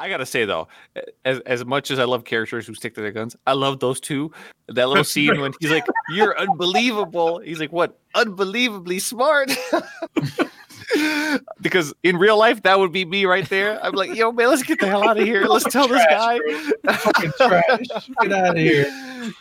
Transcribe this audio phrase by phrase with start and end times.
[0.00, 0.66] I gotta say though,
[1.26, 4.00] as as much as I love characters who stick to their guns, I love those
[4.00, 4.32] two.
[4.68, 7.98] That little scene when he's like, "You're unbelievable." He's like, "What?
[8.14, 9.52] Unbelievably smart."
[11.60, 13.78] because in real life, that would be me right there.
[13.84, 15.44] I'm like, "Yo, man, let's get the hell out of here.
[15.44, 16.38] Let's tell this guy."
[16.94, 18.08] Fucking trash.
[18.22, 18.90] Get out of here.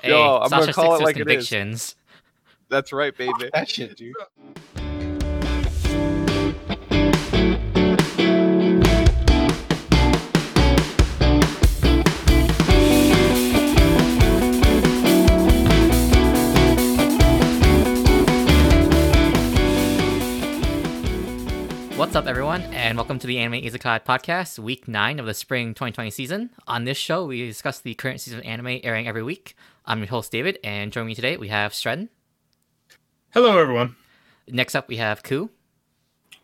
[0.03, 1.25] Hey, Yo, I'm gonna Sasha call it to his like it is.
[1.25, 1.95] convictions.
[2.67, 3.49] That's right, baby.
[3.53, 4.13] That shit, dude.
[22.09, 25.75] What's up, everyone, and welcome to the Anime Izakai podcast, week nine of the spring
[25.75, 26.49] 2020 season.
[26.65, 29.55] On this show, we discuss the current season of anime airing every week.
[29.85, 32.09] I'm your host, David, and joining me today, we have Stredden.
[33.29, 33.95] Hello, everyone.
[34.47, 35.51] Next up, we have Ku.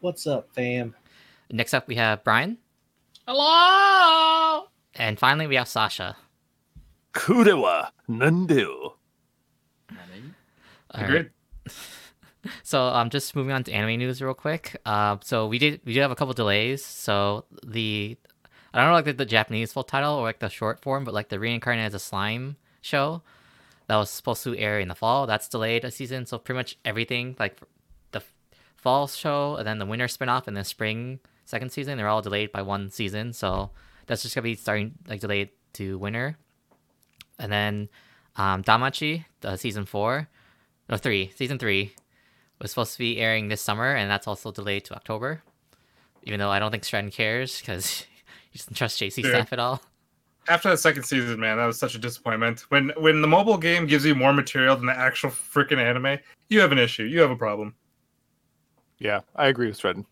[0.01, 0.93] What's up, fam?
[1.49, 2.59] Next up, we have Brian.
[3.27, 4.67] Hello.
[4.93, 6.15] And finally, we have Sasha.
[7.15, 8.69] Kudewa Nandu.
[10.91, 11.31] All right.
[12.63, 14.77] So um, just moving on to anime news real quick.
[14.85, 16.83] Uh, so we did we did have a couple delays.
[16.85, 18.17] So the
[18.73, 21.13] I don't know like the, the Japanese full title or like the short form, but
[21.13, 23.21] like the reincarnated as a slime show
[23.87, 25.27] that was supposed to air in the fall.
[25.27, 26.25] That's delayed a season.
[26.25, 27.59] So pretty much everything like
[28.11, 28.21] the
[28.75, 32.51] fall show and then the winter spinoff and the spring second season they're all delayed
[32.51, 33.33] by one season.
[33.33, 33.71] So
[34.07, 36.37] that's just gonna be starting like delayed to winter.
[37.39, 37.89] And then
[38.37, 40.29] um, DanMachi, the season four,
[40.89, 41.93] no three, season three
[42.61, 45.41] was supposed to be airing this summer, and that's also delayed to October.
[46.23, 47.99] Even though I don't think Stratton cares because
[48.51, 49.25] he doesn't trust JC Dude.
[49.27, 49.81] staff at all.
[50.47, 52.61] After the second season, man, that was such a disappointment.
[52.69, 56.59] When when the mobile game gives you more material than the actual freaking anime, you
[56.59, 57.03] have an issue.
[57.03, 57.75] You have a problem.
[58.99, 60.05] Yeah, I agree with Stredden.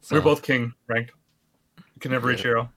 [0.00, 1.12] So, We're both king ranked.
[1.78, 2.70] You can never reach hero.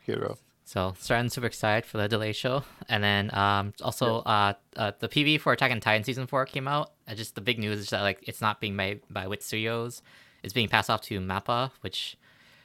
[0.00, 0.36] Hero.
[0.64, 5.08] so Stratton's super excited for the delay show, and then um also uh, uh the
[5.08, 6.92] PV for Attack on Titan season four came out.
[7.08, 10.02] Uh, just the big news is that like it's not being made by Wit Studios.
[10.42, 12.16] It's being passed off to Mappa, which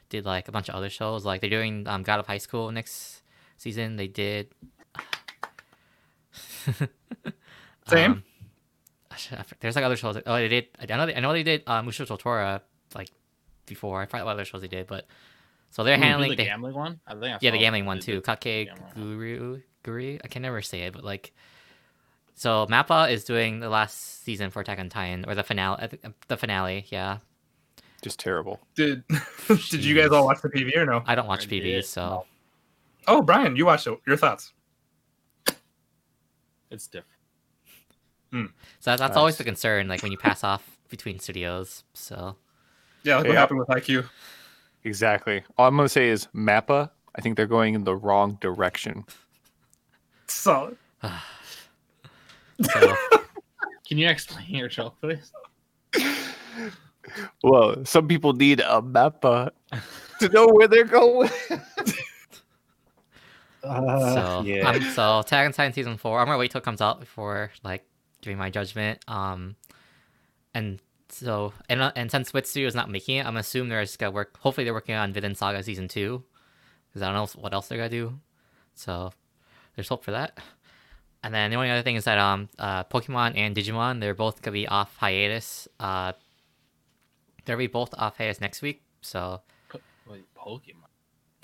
[0.10, 1.26] did like a bunch of other shows.
[1.26, 3.22] Like they're doing um, God of High School next
[3.58, 3.96] season.
[3.98, 4.50] They did.
[7.88, 8.12] Same.
[8.12, 8.24] Um,
[9.10, 10.18] I should- I forget- there's like other shows.
[10.26, 10.68] Oh, they did.
[10.80, 11.06] I know.
[11.06, 12.62] They, I know they did uh, Musho Totora
[12.96, 13.10] like
[13.66, 14.02] before.
[14.02, 15.06] I forgot what other shows they did, but
[15.70, 17.00] so they're Ooh, handling the they- gambling one.
[17.06, 18.22] I think I yeah, the gambling one too.
[18.22, 18.70] Kake.
[18.96, 20.20] Guru Guru.
[20.24, 21.34] I can never say it, but like,
[22.36, 25.78] so Mappa is doing the last season for Attack on Titan or the finale.
[25.82, 27.18] I think, uh, The finale, yeah.
[28.02, 28.60] Just terrible.
[28.76, 29.04] Did
[29.48, 31.04] did you guys all watch the PV or no?
[31.06, 31.86] I don't watch I PV, did.
[31.86, 32.26] so
[33.08, 34.00] Oh, Brian, you watched it.
[34.08, 34.54] Your thoughts?
[36.70, 38.52] It's different.
[38.80, 39.38] so that's always Nice.
[39.40, 39.88] the concern.
[39.88, 41.84] Like when you pass off between studios.
[41.94, 42.38] So
[43.04, 43.40] Yeah, like what Yeah.
[43.40, 44.06] happened with IQ.
[44.84, 45.44] Exactly.
[45.58, 46.90] All I'm gonna say is Mappa.
[47.16, 49.04] I think they're going in the wrong direction.
[50.28, 50.78] Solid.
[52.64, 52.96] So
[53.88, 55.34] Can you explain your joke, please?
[57.44, 59.52] Well, some people need a Mappa
[60.20, 61.30] to know where they're going.
[63.64, 64.68] Uh, so yeah.
[64.68, 66.20] um, so Attack on Titan season four.
[66.20, 67.86] I'm gonna wait till it comes out before like
[68.22, 69.00] giving my judgment.
[69.08, 69.56] Um,
[70.56, 70.80] and
[71.10, 74.00] so and uh, and since Wit Studio is not making it, I'm assuming they're just
[74.00, 74.40] gonna work.
[74.40, 76.24] Hopefully, they're working on Vinland Saga season two,
[76.90, 78.20] because I don't know what else they're gonna do.
[78.74, 79.14] So
[79.76, 80.40] there's hope for that.
[81.24, 84.42] And then the only other thing is that um uh Pokemon and Digimon they're both
[84.42, 85.68] gonna be off hiatus.
[85.80, 86.14] Uh,
[87.46, 88.82] they'll be both off hiatus next week.
[89.02, 89.42] So
[90.08, 90.90] Wait, Pokemon.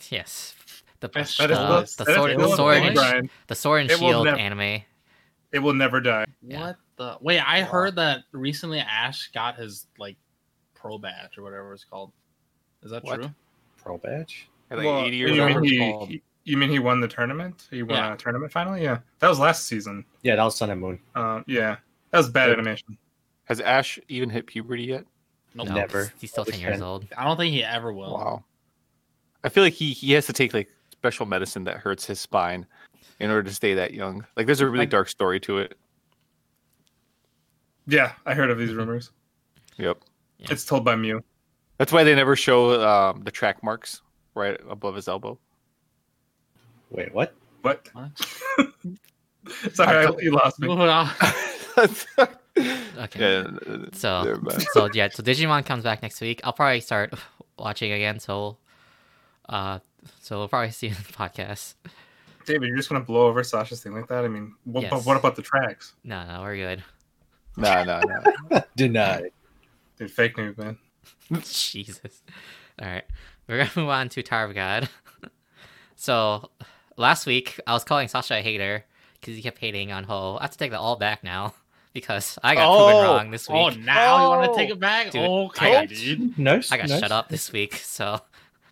[0.10, 0.56] yes,
[1.00, 3.30] the That's- That is the, still- the that is sword, still the sword, and, Brian.
[3.48, 4.82] the sword and It shield never- anime.
[5.54, 6.26] It will never die.
[6.42, 6.60] Yeah.
[6.60, 7.18] What the?
[7.22, 7.68] Wait, I Wow.
[7.68, 8.80] heard that recently.
[8.80, 10.18] Ash got his like
[10.76, 12.12] pro badge or whatever it's called.
[12.84, 13.22] Is that What?
[13.22, 13.32] true?
[13.78, 14.50] Pro badge?
[14.70, 16.10] At like Well, 80 you, years mean old.
[16.10, 16.22] he, he-
[16.52, 17.68] you mean he won the tournament?
[17.70, 18.14] He won Yeah.
[18.14, 18.82] a tournament finally?
[18.84, 19.00] Yeah.
[19.20, 20.06] That was last season.
[20.24, 21.00] Yeah, that was Sun and Moon.
[21.16, 21.78] Uh, yeah.
[22.12, 22.54] That was bad Yeah.
[22.54, 22.98] animation.
[23.46, 25.06] Has Ash even hit puberty yet?
[25.56, 25.70] Nope.
[25.70, 26.04] Never.
[26.04, 26.84] He's, he's still Always ten years been.
[26.84, 27.08] old.
[27.18, 28.14] I don't think he ever will.
[28.14, 28.44] Wow.
[29.44, 32.66] I feel like he, he has to take like special medicine that hurts his spine
[33.20, 34.26] in order to stay that young.
[34.36, 35.78] Like there's a really Like- dark story to it.
[37.88, 39.12] Yeah, I heard of these rumors.
[39.78, 40.00] Yep.
[40.40, 40.48] Yeah.
[40.52, 41.24] It's told by Mew.
[41.78, 44.02] That's why they never show um, the track marks
[44.36, 45.40] right above his elbow.
[46.90, 47.34] Wait, what?
[47.62, 47.90] What?
[47.94, 48.12] What?
[49.74, 50.68] Sorry, I I, you lost me.
[52.98, 53.20] Okay.
[53.20, 54.40] yeah, So
[54.74, 56.42] so yeah, so Digimon comes back next week.
[56.44, 57.14] I'll probably start
[57.60, 58.20] watching again.
[58.20, 58.58] So,
[59.48, 59.78] uh,
[60.22, 61.76] so we'll probably see you in the podcast.
[62.48, 64.26] David, you're just gonna blow over Sasha's thing like that?
[64.26, 64.90] I mean, what, Yes.
[64.92, 65.94] but what about the tracks?
[66.04, 66.84] No, no, we're good.
[67.58, 68.02] no, no,
[68.50, 68.64] no.
[68.76, 69.30] Denied.
[70.00, 70.78] Dude, fake news, man.
[71.44, 72.24] Jesus.
[72.82, 73.04] All right.
[73.48, 74.90] we're gonna move on to Tower of God.
[75.96, 76.50] so
[76.98, 78.84] last week I was calling Sasha a hater
[79.20, 80.38] because he kept hating on Ho.
[80.40, 81.54] I have to take that all back now
[81.94, 83.58] because I got proven Oh, wrong this week.
[83.58, 84.54] Oh, now you want Oh.
[84.54, 85.12] to take it back?
[85.12, 86.38] Dude, okay, I got- dude.
[86.40, 86.72] Nice.
[86.72, 87.00] I got nice.
[87.00, 88.20] shut up this week, so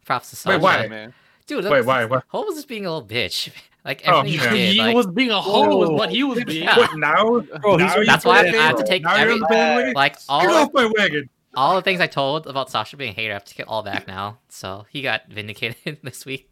[0.05, 0.57] props to Sasha.
[0.57, 0.87] Wait, why?
[0.87, 1.13] man.
[1.47, 2.05] Dude, Wait, that's- why?
[2.05, 2.23] What?
[2.29, 3.51] Ho was just being a little bitch.
[3.85, 4.49] Like Oh, everything yeah.
[4.49, 4.73] he did.
[4.73, 6.63] He like, was being a hoe, was what he was being.
[6.63, 6.75] Yeah.
[6.75, 7.39] What now?
[7.61, 10.13] Bro, he's Now you That's why I have to take Now every- you're on like
[10.13, 11.29] Get all off my wagon.
[11.53, 13.83] all the things I told about Sasha being a hater, I have to get all
[13.83, 14.39] back now.
[14.49, 16.49] So he got vindicated this week.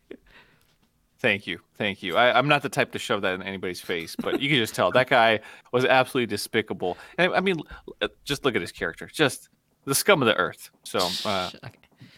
[1.23, 2.17] Thank you, thank you.
[2.17, 4.75] I, I'm not the type to shove that in anybody's face, but you can just
[4.75, 5.39] tell that guy
[5.71, 6.97] was absolutely despicable.
[7.17, 7.61] And I mean,
[8.25, 9.47] just look at his character, just
[9.85, 10.69] the scum of the earth.
[10.83, 11.69] So uh, Okay.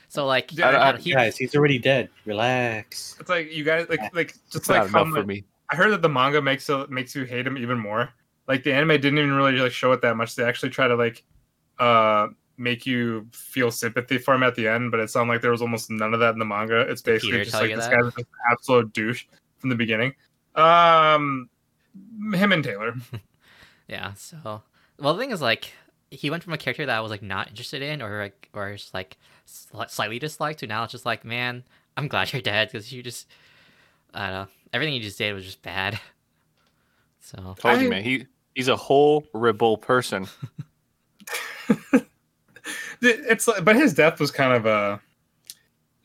[0.09, 2.09] So like, I- I- I- he- Guys, he's already dead.
[2.25, 3.15] Relax.
[3.19, 5.43] It's like you guys like like just it's like not how for me.
[5.69, 8.09] I heard that the manga makes it makes you hate him even more.
[8.47, 10.35] Like the anime didn't even really like show it that much.
[10.35, 11.23] They actually try to like
[11.77, 15.51] uh make you feel sympathy for him at the end, but it sounded like there
[15.51, 16.81] was almost none of that in the manga.
[16.81, 18.01] It's basically just like this that?
[18.01, 19.25] guy's an absolute douche
[19.57, 20.13] from the beginning.
[20.55, 21.49] Um
[22.33, 22.95] him and Taylor.
[23.87, 24.13] yeah.
[24.13, 24.61] So
[24.99, 25.73] well, the thing is like,
[26.11, 28.73] he went from a character that I was like not interested in, or like, or
[28.73, 29.17] just like
[29.47, 31.63] sli- slightly disliked, to now it's just like, man,
[31.97, 33.27] I'm glad you're dead because you just,
[34.13, 35.99] I don't know, everything you just did was just bad.
[37.21, 38.03] So Told you, man.
[38.03, 40.27] He he's a horrible person.
[43.05, 44.97] It's like, but his death was kind of uh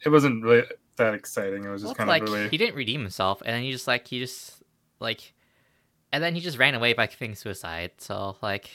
[0.04, 0.64] it wasn't really
[0.96, 1.64] that exciting.
[1.64, 3.72] It was just it's kind like of really he didn't redeem himself, and then he
[3.72, 4.62] just like he just
[4.98, 5.32] like,
[6.12, 7.92] and then he just ran away by committing suicide.
[7.98, 8.70] So like,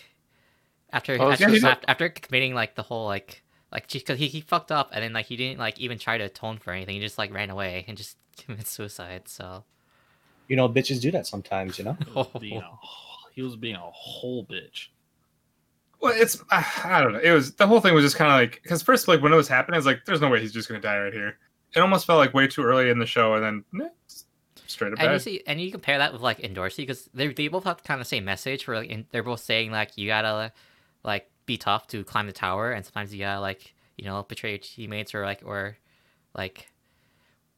[0.91, 4.41] after Oh, after, yeah, after, after committing like the whole like like because he, he
[4.41, 6.95] fucked up, and then like he didn't like even try to atone for anything.
[6.95, 9.27] He just like ran away and just committed suicide.
[9.27, 9.63] So
[10.47, 11.77] You know, bitches do that sometimes.
[11.77, 11.97] You know.
[12.03, 12.71] He was being a,
[13.33, 14.87] he was being a whole bitch.
[16.05, 17.19] Well, it's I don't know.
[17.19, 19.35] It was the whole thing was just kind of like because first like when it
[19.35, 21.39] was happening, it's like there's no way he's just gonna die right here.
[21.75, 23.89] It almost felt like way too early in the show, and then
[24.67, 27.47] straight up and you see, and you compare that with like Endorsi because they they
[27.47, 28.67] both have kind of the same message.
[28.67, 30.51] Where like in, they're both saying like you gotta
[31.03, 34.51] like be tough to climb the tower, and sometimes you gotta like you know betray
[34.51, 35.75] your teammates or like or
[36.37, 36.71] like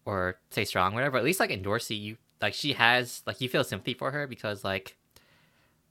[0.05, 1.17] or stay strong, whatever.
[1.17, 4.63] At least like Endorsi, you like she has like you feel sympathy for her because
[4.63, 4.95] like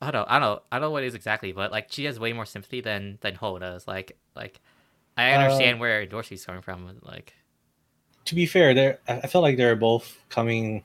[0.01, 1.91] I don't know, I don't know, I don't know what it is exactly, but like
[1.91, 3.87] she has way more sympathy than than Ho does.
[3.89, 4.61] Like like
[5.17, 6.99] I Uh, understand where Endorsi's coming from.
[7.03, 7.35] Like
[8.27, 10.85] To be fair, they're I feel like they're both coming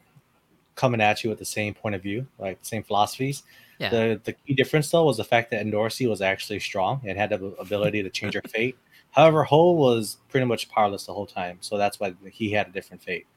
[0.75, 3.43] coming at you with the same point of view, like same philosophies.
[3.77, 7.17] yeah, The the key difference though was the fact that Endorsi was actually strong and
[7.17, 8.77] had the ability to change her fate.
[9.11, 12.71] However, Ho was pretty much powerless the whole time, so that's why he had a
[12.71, 13.27] different fate.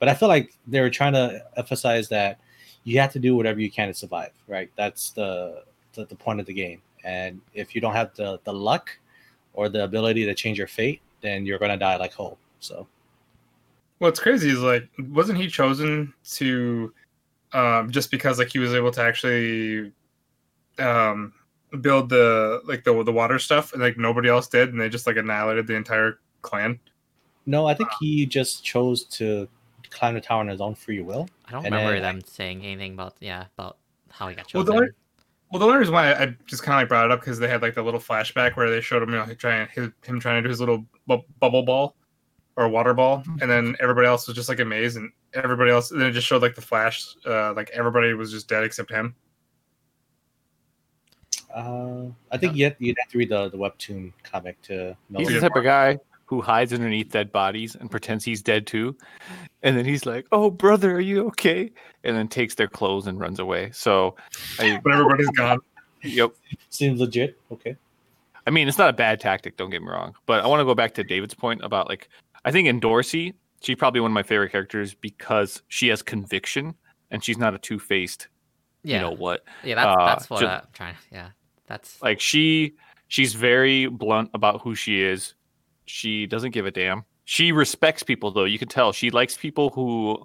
[0.00, 2.38] But I feel like they were trying to emphasize that
[2.84, 4.70] you have to do whatever you can to survive, right?
[4.76, 5.64] That's the
[5.94, 6.80] the, the point of the game.
[7.04, 8.96] And if you don't have the the luck
[9.54, 12.38] or the ability to change your fate, then you're gonna die like Ho.
[12.60, 12.86] So
[13.98, 16.92] What's crazy is like wasn't he chosen to
[17.52, 19.92] um just because like he was able to actually
[20.78, 21.32] um
[21.80, 25.06] build the like the the water stuff and like nobody else did and they just
[25.06, 26.78] like annihilated the entire clan.
[27.46, 29.48] no, I think he just chose to
[29.94, 31.28] climb the tower on his own free will.
[31.46, 33.78] I don't and remember then- them saying anything about yeah about
[34.10, 34.74] how he got Well, chosen.
[34.76, 34.92] the only-
[35.50, 37.46] Well, the only reason why I just kind of like brought it up because they
[37.48, 40.42] had like the little flashback where they showed him, you know, trying his, him trying
[40.42, 41.94] to do his little bu- bubble ball
[42.56, 45.90] or water ball, and then everybody else was just like amazed, and everybody else.
[45.90, 48.90] And then it just showed like the flash, uh, like everybody was just dead except
[48.90, 49.14] him.
[51.54, 55.20] Uh, I think you have, you'd have to read the, the webtoon comic to know.
[55.20, 58.96] He's the type of guy who hides underneath dead bodies and pretends he's dead too.
[59.62, 61.70] And then he's like, "Oh, brother, are you okay?"
[62.02, 63.70] And then takes their clothes and runs away.
[63.72, 64.16] So,
[64.58, 65.58] I, But everybody's gone.
[66.02, 66.32] yep.
[66.70, 67.38] Seems legit.
[67.52, 67.76] Okay.
[68.46, 69.56] I mean, it's not a bad tactic.
[69.56, 70.14] Don't get me wrong.
[70.26, 72.10] But I want to go back to David's point about like,
[72.44, 76.74] I think Endorsi, she's probably one of my favorite characters because she has conviction
[77.10, 78.28] and she's not a two faced.
[78.82, 79.44] yeah, You know what?
[79.62, 80.94] yeah, that's uh, that's what ju- I'm trying.
[81.10, 81.28] Yeah,
[81.66, 82.74] that's Like she,
[83.08, 85.32] she's very blunt about who she is.
[85.86, 87.04] She doesn't give a damn.
[87.24, 88.44] She respects people though.
[88.44, 90.18] You can tell she likes people who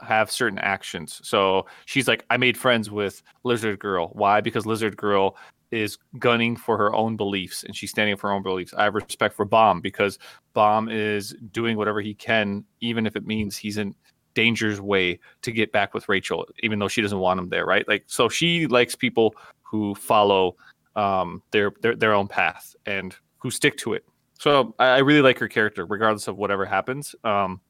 [0.00, 1.20] have certain actions.
[1.22, 4.08] So she's like, I made friends with Lizard Girl.
[4.12, 4.40] Why?
[4.40, 5.36] Because Lizard Girl
[5.70, 8.74] is gunning for her own beliefs and she's standing up for her own beliefs.
[8.74, 10.18] I have respect for Bam because
[10.54, 13.94] Bam is doing whatever he can, even if it means he's in
[14.34, 17.86] danger's way to get back with Rachel, even though she doesn't want him there, right?
[17.88, 20.56] Like, so she likes people who follow
[20.96, 24.04] um, their, their their own path and who stick to it.
[24.42, 27.14] So I, I really like her character, regardless of whatever happens.
[27.22, 27.60] Um,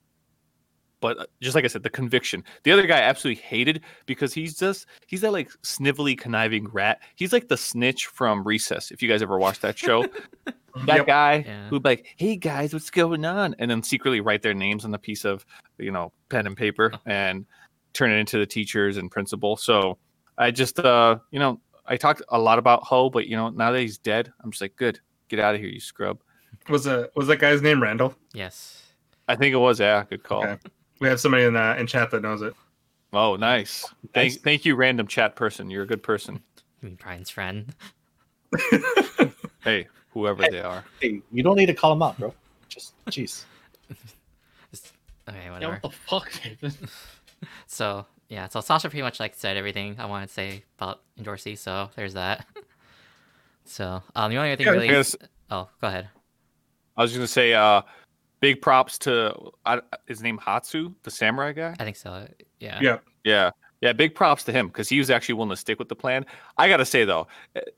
[1.02, 2.42] but uh, just like I said, the conviction.
[2.62, 7.02] The other guy I absolutely hated because he's just he's that like snivelly, conniving rat.
[7.14, 8.90] He's like the snitch from Recess.
[8.90, 10.06] If you guys ever watched that show,
[10.86, 11.06] that Yep.
[11.06, 11.68] guy Yeah.
[11.68, 14.94] who'd be like, "Hey guys, what's going on?" and then secretly write their names on
[14.94, 15.44] a piece of
[15.76, 17.44] you know pen and paper and
[17.92, 19.58] turn it into the teachers and principal.
[19.58, 19.98] So
[20.38, 23.72] I just uh you know I talked a lot about Ho, but you know now
[23.72, 26.22] that he's dead, I'm just like, good, get out of here, you scrub.
[26.68, 28.14] Was a was that guy's name Randall?
[28.32, 28.82] Yes.
[29.28, 30.44] I think it was yeah, good call.
[30.44, 30.58] Okay.
[31.00, 32.54] We have somebody in uh, in chat that knows it.
[33.12, 33.82] Oh, nice.
[34.14, 34.36] Thank Nice.
[34.38, 35.68] thank you, random chat person.
[35.70, 36.40] You're a good person.
[36.80, 37.74] You mean Brian's friend?
[39.62, 40.84] Hey, whoever they are.
[41.00, 42.34] Hey, you don't need to call him out, bro.
[42.68, 43.44] Just jeez.
[45.28, 45.72] Okay, Yeah, whatever.
[45.74, 46.74] what the fuck, David?
[47.66, 51.56] So yeah, so Sasha pretty much like said everything I wanted to say about Dorsey.
[51.56, 52.46] So there's that.
[53.64, 54.88] So um, the only other thing Yeah, I really.
[54.88, 55.14] guess-
[55.48, 56.08] Oh, go ahead.
[56.96, 57.82] I was gonna say, uh,
[58.40, 59.34] big props to
[59.64, 61.74] uh, his name Hatsu, the samurai guy.
[61.78, 62.26] I think so.
[62.60, 62.78] Yeah.
[62.80, 62.98] Yeah.
[63.24, 63.50] Yeah,
[63.82, 66.24] yeah, big props to him because he was actually willing to stick with the plan.
[66.56, 67.26] I gotta say though,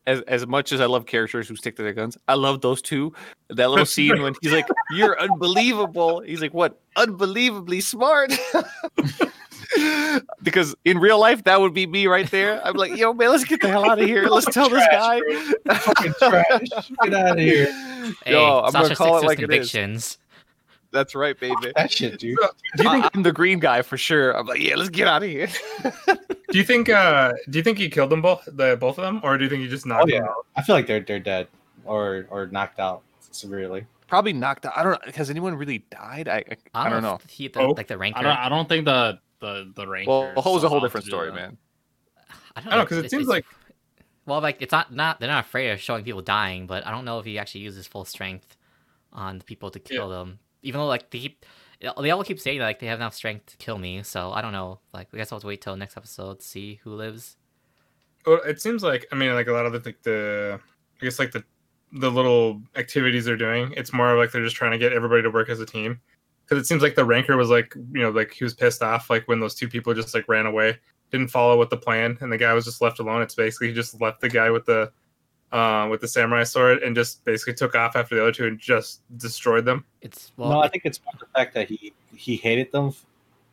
[0.06, 2.82] as as much as I love characters who stick to their guns, I love those
[2.82, 3.14] two.
[3.48, 6.80] That little scene when he's like, "You're unbelievable," he's like, "What?
[6.96, 8.32] Unbelievably smart."
[10.42, 12.64] because in real life, that would be me right there.
[12.66, 14.26] I'm like, "Yo, man, let's get the hell out of here.
[14.28, 15.20] Let's tell this guy."
[15.78, 16.68] Fucking trash.
[17.02, 17.66] Get out of here.
[18.24, 20.18] Hey, Yo, I'm Sasha gonna call it to his like it is.
[20.92, 21.54] That's right, baby.
[21.74, 22.36] That shit, dude.
[22.76, 24.30] Do you think I- I'm the green guy for sure.
[24.36, 25.48] I'm like, yeah, let's get out of here.
[26.50, 29.20] do you think uh do you think he killed them both the both of them
[29.24, 30.20] or do you think he just knocked Oh, yeah.
[30.20, 30.46] them out?
[30.54, 31.48] I feel like they're they're dead
[31.84, 33.02] or or knocked out
[33.32, 33.86] severely.
[34.06, 34.74] Probably knocked out.
[34.76, 35.12] I don't know.
[35.16, 36.28] Has anyone really died?
[36.28, 37.18] I I, I don't know.
[37.28, 37.70] He, the, Oh.
[37.72, 38.20] like the ranker.
[38.20, 38.36] I don't.
[38.38, 40.08] I don't think the the the rank.
[40.08, 41.56] Well, the whole is a whole different story, man.
[42.56, 43.46] I don't know because it It's- seems it's- like
[44.26, 47.04] Well, like it's not not they're not afraid of showing people dying, but I don't
[47.04, 48.56] know if he actually uses full strength
[49.12, 50.38] on the people to kill them.
[50.62, 51.44] Even though like they keep,
[52.00, 54.52] they all keep saying like they have enough strength to kill me, so I don't
[54.52, 54.80] know.
[54.94, 57.36] Like I guess I'll have to wait till next episode to see who lives.
[58.26, 60.58] well, it seems like I mean like a lot of the like the
[61.00, 61.44] I guess like the
[61.92, 63.74] the little activities they're doing.
[63.76, 66.00] It's more like they're just trying to get everybody to work as a team.
[66.44, 69.08] Because it seems like the ranker was like you know like he was pissed off
[69.08, 70.78] like when those two people just like ran away,
[71.10, 73.22] didn't follow with the plan, and the guy was just left alone.
[73.22, 74.92] It's basically he just left the guy with the
[75.52, 78.58] uh, with the samurai sword and just basically took off after the other two and
[78.58, 79.84] just destroyed them.
[80.02, 82.92] It's well, no, I think it's the fact that he he hated them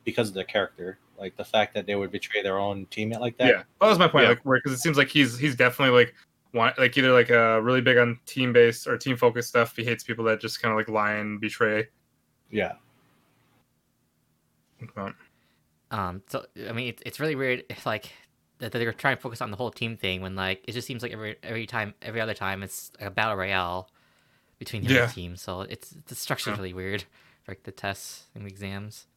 [0.03, 3.37] because of their character, like the fact that they would betray their own teammate like
[3.37, 3.47] that.
[3.47, 4.23] Yeah, that was my point.
[4.23, 4.29] Yeah.
[4.29, 6.15] Like, because it seems like he's he's definitely like
[6.53, 9.75] want like either like uh, really big on team based or team focused stuff.
[9.75, 11.87] He hates people that just kind of like lie and betray.
[12.51, 12.73] Yeah.
[14.95, 15.13] But,
[15.91, 16.21] um.
[16.27, 17.63] So I mean, it's it's really weird.
[17.69, 18.11] It's like
[18.59, 21.01] that they're trying to focus on the whole team thing when like it just seems
[21.03, 23.89] like every every time every other time it's a battle royale
[24.59, 25.03] between the Yeah.
[25.03, 25.41] other teams.
[25.41, 26.57] So it's the structure's Yeah.
[26.57, 27.03] really weird
[27.43, 29.07] for like the tests and the exams.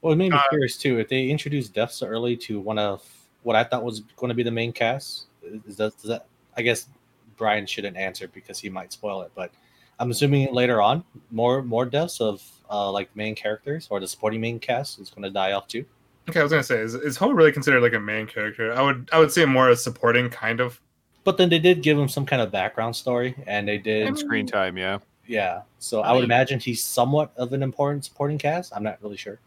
[0.00, 0.98] Well, it made me Uh, curious too.
[0.98, 3.08] If they introduced death so early to one of
[3.42, 5.26] what I thought was going to be the main cast,
[5.66, 6.26] is that, does that?
[6.56, 6.88] I guess
[7.36, 9.32] Brian shouldn't answer because he might spoil it.
[9.34, 9.52] But
[9.98, 14.40] I'm assuming later on, more more deaths of uh, like main characters or the supporting
[14.40, 15.84] main cast is going to die off too.
[16.28, 18.72] okay, I was gonna say is is Ho really considered like a main character?
[18.74, 20.80] I would I would say more as supporting kind of.
[21.24, 24.18] But then they did give him some kind of background story, and they did, And
[24.18, 24.98] screen time, yeah.
[25.28, 25.62] yeah.
[25.78, 28.72] So I I would mean- imagine he's somewhat of an important supporting cast.
[28.74, 29.38] I'm not really sure.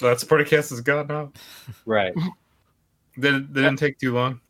[0.00, 1.32] That supporting cast is gone now.
[1.86, 2.12] Right.
[3.16, 4.40] They, they didn't take too long.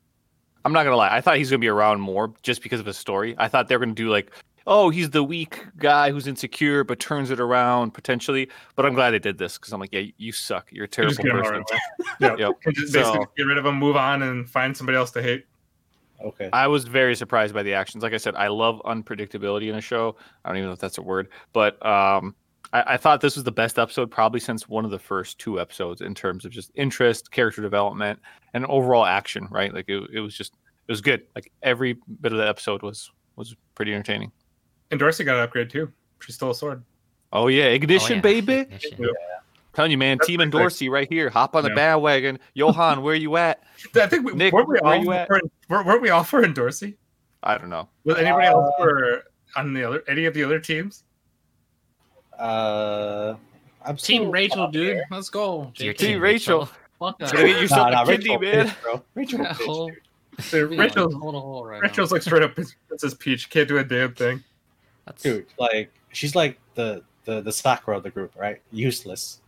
[0.64, 1.14] I'm not gonna lie.
[1.14, 3.34] I thought he's gonna be around more just because of his story.
[3.38, 4.30] I thought they were gonna do like,
[4.66, 8.48] oh, he's the weak guy who's insecure but turns it around potentially.
[8.76, 10.68] But I'm glad they did this because I'm like, yeah, you suck.
[10.70, 11.52] You're a terrible just person.
[11.54, 11.80] right.
[12.20, 12.52] Yeah, Yep.
[12.66, 15.22] And just basically So- get rid of him, move on, and find somebody else to
[15.22, 15.46] hate.
[16.24, 16.48] Okay.
[16.52, 18.04] I was very surprised by the actions.
[18.04, 20.14] Like I said, I love unpredictability in a show.
[20.44, 22.36] I don't even know if that's a word, but um,
[22.72, 25.58] I, I thought this was the best episode probably since one of the first two
[25.60, 28.20] episodes in terms of just interest, character development,
[28.54, 29.48] and overall action.
[29.50, 29.74] Right?
[29.74, 30.54] Like it, it was just
[30.86, 31.22] it was good.
[31.34, 34.30] Like every bit of the episode was was pretty entertaining.
[34.92, 35.90] And Dorsey got an upgrade too.
[36.20, 36.84] She stole a sword.
[37.32, 38.52] Oh yeah, ignition, Oh, yeah, baby!
[38.60, 38.96] ignition.
[38.98, 39.06] Yeah.
[39.72, 40.60] Telling you, man, That's Team pretty sick.
[40.60, 41.30] Dorsey right here.
[41.30, 41.74] Hop on the Yeah.
[41.76, 42.38] bandwagon.
[42.52, 43.62] Johan, where are you at?
[43.96, 45.26] I think we, Nick, weren't we where all you at?
[45.28, 46.98] for, weren't weren't we all for Dorsey?
[47.42, 47.88] I don't know.
[48.04, 49.24] Was anybody else Uh, for
[49.56, 51.04] on the other any of the other teams?
[52.38, 53.34] Uh,
[53.84, 55.00] I'm Team Rachel, dude.
[55.10, 55.72] Let's go.
[55.76, 55.98] Your JK.
[55.98, 56.68] Team Rachel.
[56.98, 57.32] Fuck that.
[57.32, 58.66] Gotta get yourself Nah, a nah, kidney, man.
[58.68, 59.02] bitch, bro.
[59.14, 60.50] Rachel Yeah, bitch, dude.
[60.50, 63.50] Dude, on Rachel's a hole right Rachel's like straight up Princess Peach.
[63.50, 64.42] Can't do a damn thing.
[65.06, 69.40] That's, dude like she's like the the the Sakura of the group right useless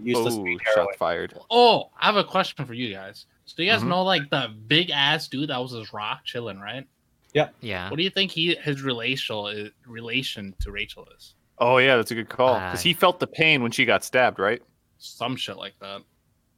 [0.00, 1.34] useless Oh, shot fired.
[1.50, 3.26] Oh, I have a question for you guys.
[3.44, 3.88] So you guys Mhm.
[3.88, 6.86] know like the big ass dude that was his rock chilling, right?
[7.32, 7.48] yeah.
[7.60, 7.90] Yeah.
[7.90, 11.34] What do you think he his relation is, relation to Rachel is?
[11.58, 14.04] Oh yeah, that's a good call because Uh, he felt the pain when she got
[14.04, 14.62] stabbed, right?
[14.98, 16.02] Some shit like that.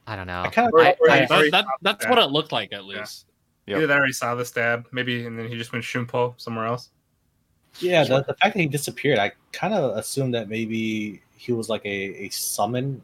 [0.07, 0.43] I don't know.
[0.43, 3.01] I kind of I- I- That, that, that's what it looked like, at Yeah.
[3.01, 3.27] least.
[3.67, 3.79] Yep.
[3.79, 6.67] Either that or he saw the stab, maybe, and then he just went shunpo somewhere
[6.67, 6.91] else.
[7.81, 8.05] Yeah.
[8.05, 11.85] The, the fact that he disappeared, I kind of assumed that maybe he was like
[11.85, 13.03] a a summon.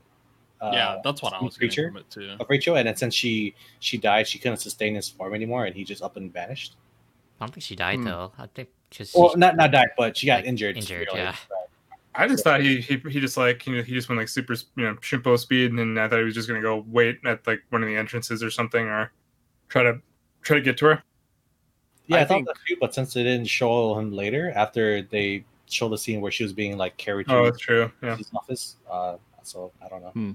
[0.60, 2.36] Uh, yeah, that's what I was getting creature from it too.
[2.38, 5.74] of Rachel, and then since she she died, she couldn't sustain his form anymore, and
[5.74, 6.76] he just up and vanished.
[7.40, 8.04] I don't think she died Hmm.
[8.04, 8.32] though.
[8.38, 10.76] I think just Well, not not died, but she got Like, injured.
[10.76, 11.26] injured, severely.
[11.28, 11.34] yeah.
[12.14, 14.52] I just thought he, he he just like you know he just went like super
[14.76, 17.44] you know shunpo speed, and then I thought he was just gonna go wait at
[17.46, 19.10] like one of the entrances or something, or
[19.68, 19.98] try to
[20.42, 21.02] try to get to her.
[22.06, 25.02] Yeah, I, I thought think- that too, but since they didn't show him later, after
[25.02, 27.90] they showed the scene where she was being like carried Oh, to that's true.
[28.02, 30.34] Yeah, his office, uh, so I don't know.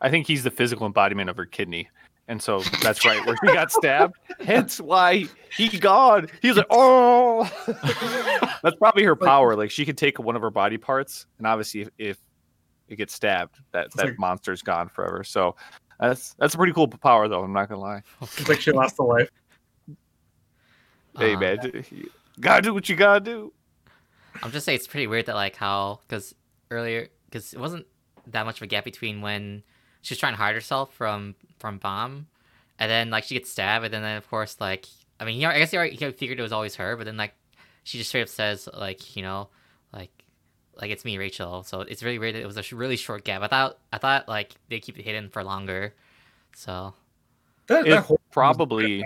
[0.00, 1.88] I think he's the physical embodiment of her kidney.
[2.28, 4.14] And so that's right, where he got stabbed.
[4.40, 6.28] Hence why he gone.
[6.42, 7.50] He's like, oh,
[8.62, 9.56] that's probably her power.
[9.56, 12.18] Like she could take one of her body parts, and obviously, if, if
[12.88, 15.24] it gets stabbed, that that like- monster's gone forever.
[15.24, 15.56] So
[15.98, 17.42] that's that's a pretty cool power, though.
[17.42, 18.02] I'm not gonna lie.
[18.22, 19.28] it's like she lost a life.
[21.18, 23.52] Hey Uh, man, d- you gotta do what you gotta do.
[24.42, 26.34] I'm just saying it's pretty weird that like how because
[26.70, 27.86] earlier because it wasn't
[28.28, 29.62] that much of a gap between when
[30.02, 32.26] she was trying to hide herself from from Bam,
[32.78, 34.86] and then like she gets stabbed, and then, then of course like
[35.18, 37.16] I mean he, I guess he already he figured it was always her, but then
[37.16, 37.34] like
[37.84, 39.48] she just straight up says like you know
[39.92, 40.10] like
[40.80, 43.24] like it's me Rachel, so it's really weird that it was a sh- really short
[43.24, 43.42] gap.
[43.42, 45.94] I thought I thought like they keep it hidden for longer,
[46.54, 46.94] so
[47.66, 49.04] That, that It's probably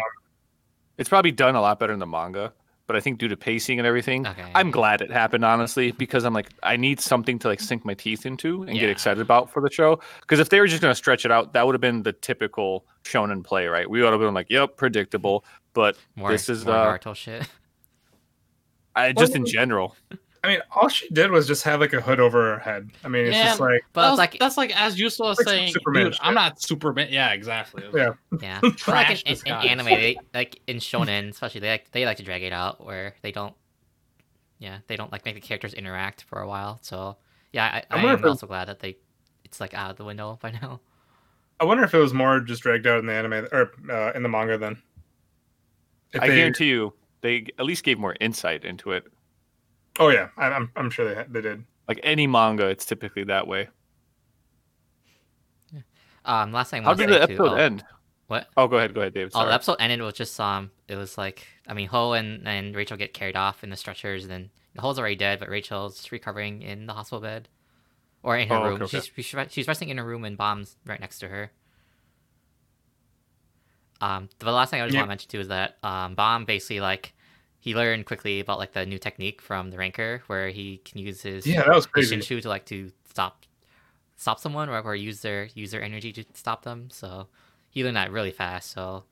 [0.98, 2.52] it's probably done a lot better in the manga,
[2.86, 4.44] but I think due to pacing and everything, okay.
[4.54, 7.94] I'm glad it happened, honestly, because I'm like, I need something to like sink my
[7.94, 8.82] teeth into and Yeah.
[8.82, 10.00] get excited about for the show.
[10.20, 12.84] Because if they were just gonna stretch it out, that would have been the typical
[13.04, 13.88] shonen play, right?
[13.88, 17.48] We would have been like, "Yep, predictable." But more this is, more uh, shit.
[18.94, 19.96] I just in general,
[20.44, 22.90] I mean, all she did was just have like a hood over her head.
[23.02, 23.44] I mean, it's Yeah.
[23.46, 26.04] just like But That it's was- like that's like as useful as Like saying, Superman
[26.04, 26.20] dude, shit.
[26.26, 27.08] I'm not Superman.
[27.10, 27.82] Yeah, exactly.
[27.94, 28.12] Yeah.
[28.40, 32.04] Yeah, but like in, in, in anime, they, like in shonen, especially they like they
[32.04, 33.54] like to drag it out where they don't.
[34.58, 36.78] Yeah, they don't like make the characters interact for a while.
[36.82, 37.16] So
[37.52, 38.96] yeah, I, I I, wonder if am it- also glad that they,
[39.44, 40.80] it's like out of the window by now.
[41.60, 44.22] I wonder if it was more just dragged out in the anime or uh, in
[44.22, 44.76] the manga then.
[46.12, 49.04] If I they- guarantee you, they at least gave more insight into it.
[49.98, 51.64] Oh yeah, I, I'm I'm sure they they did.
[51.88, 53.68] Like any manga, it's typically that way.
[56.24, 57.84] Um, last thing I How want to did say the too- episode oh, end?
[58.28, 58.46] What?
[58.56, 59.32] Oh, go ahead, go ahead, David.
[59.34, 59.48] Oh, Sorry.
[59.48, 62.96] the episode ended with just um, it was like I mean, Ho and and Rachel
[62.96, 66.86] get carried off in the stretchers, and then Ho's already dead, but Rachel's recovering in
[66.86, 67.48] the hospital bed,
[68.22, 68.82] or in her Oh, room.
[68.82, 69.00] okay.
[69.00, 71.52] She's she's she's resting in her room, and Bam's right next to her.
[74.00, 75.00] Um, the last thing I just Yeah.
[75.00, 77.12] want to mention too is that um, Bam basically like
[77.64, 81.22] he learned quickly about like the new technique from the ranker, where he can use
[81.22, 82.16] his Yeah, that was his crazy.
[82.18, 83.46] Shinsu to like to stop
[84.16, 86.90] stop someone or, or use their use their energy to stop them.
[86.90, 87.26] So
[87.70, 88.72] he learned that really fast.
[88.72, 89.04] So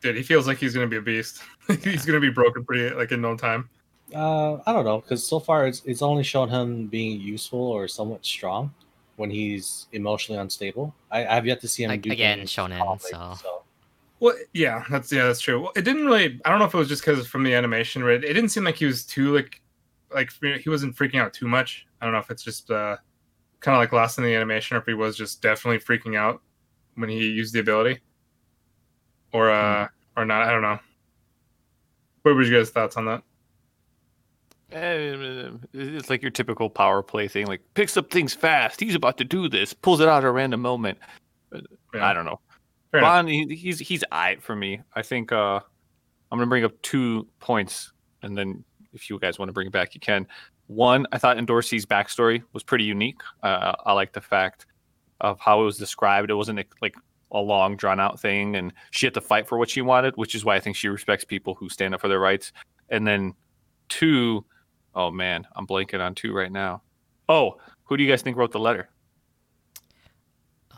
[0.00, 1.42] Dude, he feels like he's gonna be a beast.
[1.82, 3.68] he's gonna be broken pretty like in no time.
[4.14, 7.88] Uh, I don't know because so far it's it's only shown him being useful or
[7.88, 8.72] somewhat strong
[9.16, 10.94] when he's emotionally unstable.
[11.10, 13.34] I, I've yet to see him Like, do again, things shonen, calmly, so-
[14.20, 15.60] Well, yeah, that's yeah, that's true.
[15.60, 16.40] Well, it didn't really.
[16.44, 18.22] I don't know if it was just because from the animation, right?
[18.22, 19.60] It didn't seem like he was too like,
[20.12, 21.86] like he wasn't freaking out too much.
[22.00, 22.96] I don't know if it's just uh,
[23.60, 26.42] kind of like lost in the animation, or if he was just definitely freaking out
[26.96, 28.00] when he used the ability,
[29.32, 30.42] or uh, or not.
[30.42, 30.78] I don't know.
[32.22, 33.22] What were you guys' thoughts on that?
[34.72, 37.46] Eh, It's like your typical power play thing.
[37.46, 38.80] Like picks up things fast.
[38.80, 39.72] He's about to do this.
[39.72, 40.98] Pulls it out at a random moment.
[41.52, 42.06] Yeah.
[42.06, 42.40] I don't know.
[42.90, 43.02] Fair.
[43.02, 44.80] Bond, he, he's he's eyed for me.
[44.94, 45.60] I think uh,
[46.30, 49.72] I'm gonna bring up two points, and then if you guys want to bring it
[49.72, 50.26] back, you can.
[50.66, 53.20] One, I thought Endorsi's backstory was pretty unique.
[53.42, 54.66] Uh, I like the fact
[55.20, 56.30] of how it was described.
[56.30, 56.94] It wasn't like
[57.32, 60.34] a long, drawn out thing, and she had to fight for what she wanted, which
[60.34, 62.52] is why I think she respects people who stand up for their rights.
[62.90, 63.34] And then
[63.88, 64.44] two,
[64.94, 66.82] oh man, I'm blanking on two right now.
[67.28, 68.88] Oh, who do you guys think wrote the letter?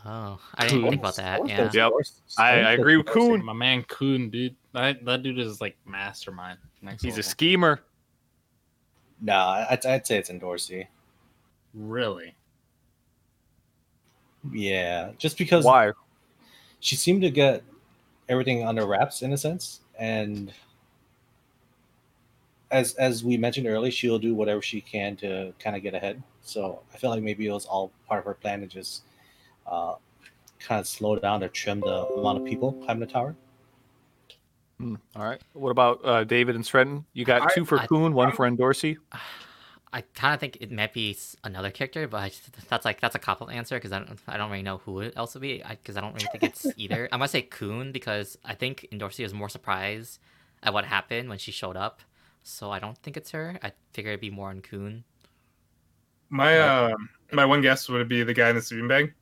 [0.05, 1.47] Oh, I didn't think about that.
[1.47, 1.93] Yeah, Yep.
[2.39, 3.43] I, I agree with Khun.
[3.43, 4.57] My man Khun, dude.
[4.73, 6.59] That that dude is like mastermind.
[6.81, 7.81] Next He's a schemer.
[9.21, 10.87] No, I'd, I'd say it's Endorsi.
[11.75, 12.35] really.
[14.53, 15.93] Yeah, just because Why?
[16.81, 17.63] she seemed to get
[18.31, 20.51] everything under wraps in a sense, and
[22.71, 26.23] as as we mentioned earlier, she'll do whatever she can to kind of get ahead.
[26.41, 29.03] So I feel like maybe it was all part of her plan to just
[29.71, 29.95] uh,
[30.59, 33.35] kind of slow down or trim the amount of people climbing the tower.
[34.79, 35.41] Hmm, all right.
[35.53, 37.05] What about uh, David and Stretton?
[37.13, 38.97] You got I- two for I- Khun, one for Endorsi.
[39.93, 43.17] I kind of think it might be another character, but I just, that's like that's
[43.17, 45.41] a cop out answer because I don't I don't really know who it else would
[45.41, 47.09] be because I, don't really think it's either.
[47.11, 50.21] I'm gonna say Khun because I think Endorsi was more surprised
[50.63, 52.03] at what happened when she showed up,
[52.45, 53.59] so I don't think it's her.
[53.65, 55.03] I figure it'd be more on Khun.
[56.29, 56.95] My uh,
[57.33, 59.13] my one guess would be the guy in the sleeping bag.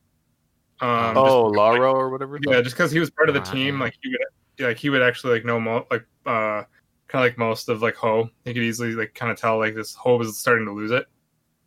[0.81, 2.38] Um, just- oh, Lara or whatever.
[2.47, 5.03] yeah, just because he was part of the team, like he would, like he would
[5.03, 6.62] actually like know mo- like uh,
[7.09, 8.31] kind of like most of like Ho.
[8.45, 11.07] He could easily like kind of tell like this Ho was starting to lose it,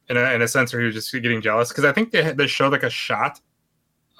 [0.10, 1.70] in a, in a sense, or he was just getting jealous.
[1.70, 3.42] Because I think they they showed like a shot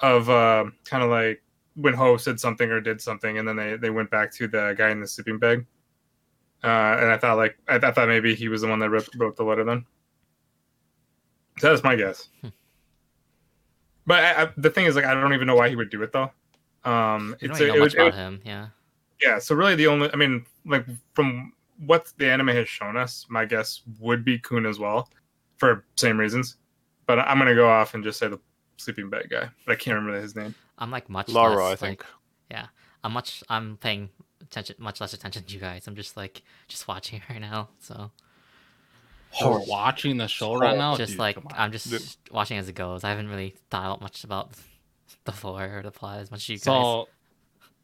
[0.00, 1.42] of uh, kind of like
[1.74, 4.74] when Ho said something or did something, and then they they went back to the
[4.76, 5.64] guy in the sleeping bag.
[6.62, 9.08] Uh, and I thought like I, I thought maybe he was the one that wrote,
[9.16, 9.84] wrote the letter then.
[11.58, 12.28] So that's my guess.
[14.06, 16.02] But I, I, the thing is, like, I don't even know why he would do
[16.02, 16.30] it though.
[16.84, 18.40] Um, You don't it's a, know it much would, it about him.
[18.44, 18.66] Yeah.
[19.20, 19.38] yeah.
[19.38, 21.52] So really, the only, I mean, like from
[21.86, 25.08] what the anime has shown us, my guess would be Khun as well,
[25.58, 26.56] for same reasons.
[27.06, 28.38] But I'm gonna go off and just say the
[28.78, 30.54] sleeping bag guy, but I can't remember his name.
[30.78, 32.04] I'm like much Lara, less, I like- think.
[33.04, 33.42] I'm much.
[33.48, 34.10] I'm paying
[34.40, 35.88] attention, much less attention to you guys.
[35.88, 37.68] I'm just like just watching right now.
[37.80, 38.12] So
[39.40, 40.96] We're watching the show right now.
[40.96, 41.38] just Dude, like.
[41.54, 43.04] I'm just watching as it goes.
[43.04, 44.50] I haven't really thought out much about
[45.24, 46.64] the lore or the plot as much as you guys.
[46.64, 47.08] So,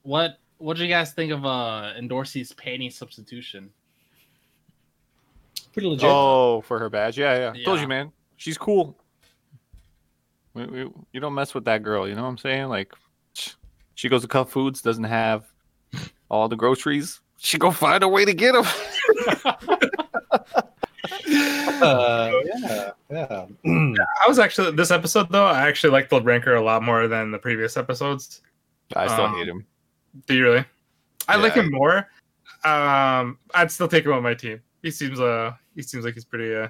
[0.02, 3.70] what what do you guys think of uh Endorsi's panty substitution?
[5.72, 6.08] Pretty legit.
[6.08, 7.18] Oh, for her badge.
[7.18, 7.64] Yeah, yeah.
[7.64, 8.12] Told you, man.
[8.36, 8.96] She's cool.
[10.54, 12.08] We, we, you don't mess with that girl.
[12.08, 12.68] You know what I'm saying?
[12.68, 12.92] Like,
[13.94, 15.44] she goes to Cup Foods, doesn't have
[16.28, 17.20] all the groceries.
[17.36, 18.64] She go find a way to get them.
[21.82, 23.46] Uh, yeah, yeah.
[23.64, 25.46] I was actually this episode though.
[25.46, 28.42] I actually liked the ranker a lot more than the previous episodes.
[28.96, 29.66] I still Um, hate him.
[30.26, 30.64] Do you really?
[31.28, 32.08] I like him more.
[32.64, 34.60] Um, I'd still take him on my team.
[34.82, 36.68] He seems uh he seems like he's pretty uh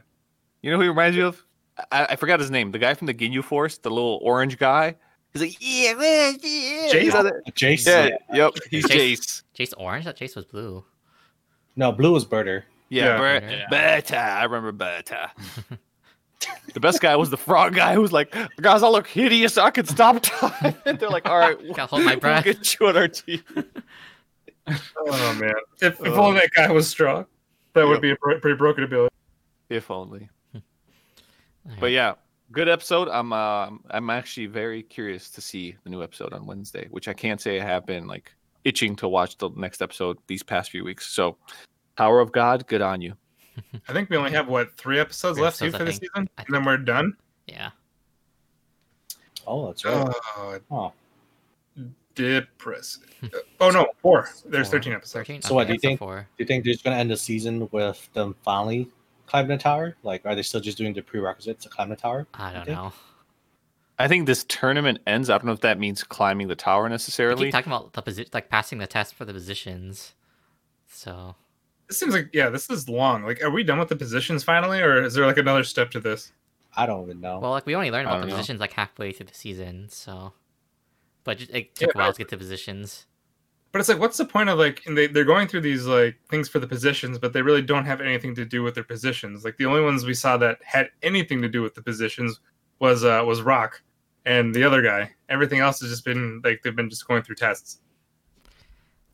[0.62, 1.44] You know who he reminds you of?
[1.92, 2.72] I, I forgot his name.
[2.72, 4.96] The guy from the Ginyu Force, the little orange guy.
[5.32, 6.88] He's like, yeah, man, yeah.
[6.90, 7.02] Jeice?
[7.04, 8.08] You know that- Jason.
[8.32, 8.52] Yeah, yep.
[8.70, 9.42] He's Jeice.
[9.54, 9.68] Jeice.
[9.70, 10.06] Jeice orange.
[10.06, 10.84] That Jeice was blue.
[11.76, 12.64] No, blue was Burter.
[12.88, 13.18] Yeah, Yeah.
[13.18, 13.66] Bert- Yeah.
[13.70, 14.18] Beta.
[14.18, 15.30] I remember Beta.
[16.74, 19.58] the best guy was the frog guy who was like, guys, I look hideous.
[19.58, 20.74] I can stop time.
[20.84, 22.44] They're like, all right, Gotta hold my we'll breath.
[22.44, 23.42] get you on our team.
[24.66, 25.52] oh man.
[25.80, 27.26] If, if Uh, only that guy was strong,
[27.74, 27.88] that Yep.
[27.88, 29.14] would be a pretty broken ability.
[29.68, 30.28] If only.
[30.54, 30.64] Alright.
[31.80, 32.14] But yeah,
[32.50, 33.08] good episode.
[33.08, 37.12] I'm uh, I'm actually very curious to see the new episode on Wednesday, which I
[37.12, 38.32] can't say I have been like
[38.64, 41.06] itching to watch the next episode these past few weeks.
[41.08, 41.36] So,
[41.98, 43.14] Tower of God, good on you.
[43.88, 45.90] I think we only have what three episodes Three left episodes, too I for the
[45.90, 46.12] think.
[46.14, 47.16] season, I and then we're done.
[47.48, 47.70] Yeah.
[49.44, 50.14] Oh, that's right.
[50.36, 50.92] Oh, Oh.
[52.14, 53.02] depressing.
[53.24, 54.28] Uh, oh no, four.
[54.46, 54.78] There's Four.
[54.78, 55.12] thirteen episodes.
[55.26, 55.42] 13?
[55.42, 56.28] So what, do you think- Four.
[56.36, 58.88] Do you think they're just going to end the season with them finally
[59.26, 59.96] climbing the tower?
[60.04, 62.28] Like, are they still just doing the prerequisites to climb the tower?
[62.34, 62.92] I don't know.
[63.98, 65.28] I think this tournament ends.
[65.30, 67.46] I don't know if that means climbing the tower necessarily.
[67.46, 70.14] keep talking about the position, like passing the test for the positions.
[70.86, 71.34] So
[71.88, 73.24] This seems like yeah, this is long.
[73.24, 76.00] Like, are we done with the positions finally, or is there like another step to
[76.00, 76.32] this?
[76.76, 77.38] I don't even know.
[77.40, 78.34] well, like we only learned I about the know.
[78.34, 79.88] positions like halfway through the season.
[79.88, 80.32] So,
[81.24, 83.06] but just, it Yeah, took a while but- to get to positions.
[83.70, 84.82] But it's like, what's the point of like?
[84.86, 87.84] And they they're going through these like things for the positions, but they really don't
[87.84, 89.44] have anything to do with their positions.
[89.44, 92.40] Like the only ones we saw that had anything to do with the positions
[92.80, 93.82] was uh was Rak
[94.24, 95.10] and the other guy.
[95.28, 97.80] Everything else has just been like they've been just going through tests.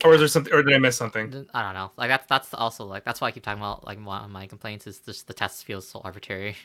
[0.04, 0.52] Or is there something?
[0.52, 1.46] Or did I miss something?
[1.54, 1.90] I don't know.
[1.96, 4.46] Like that's that's also like that's why I keep talking about like one of my
[4.46, 6.56] complaints is just the test feels so arbitrary.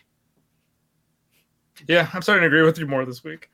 [1.88, 3.50] Yeah, I'm starting to agree with you more this week.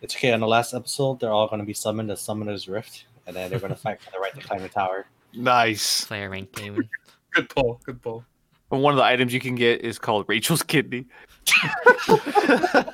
[0.00, 0.32] It's okay.
[0.32, 3.50] On the last episode, they're all going to be summoned as Summoner's Rift, and then
[3.50, 5.06] they're going to fight for the right to climb the tower.
[5.32, 6.04] nice.
[6.04, 6.88] Player rank game.
[7.32, 7.80] Good pull.
[7.84, 8.24] Good pull.
[8.70, 11.06] And one of the items you can get is called Rachel's kidney.
[11.64, 12.90] all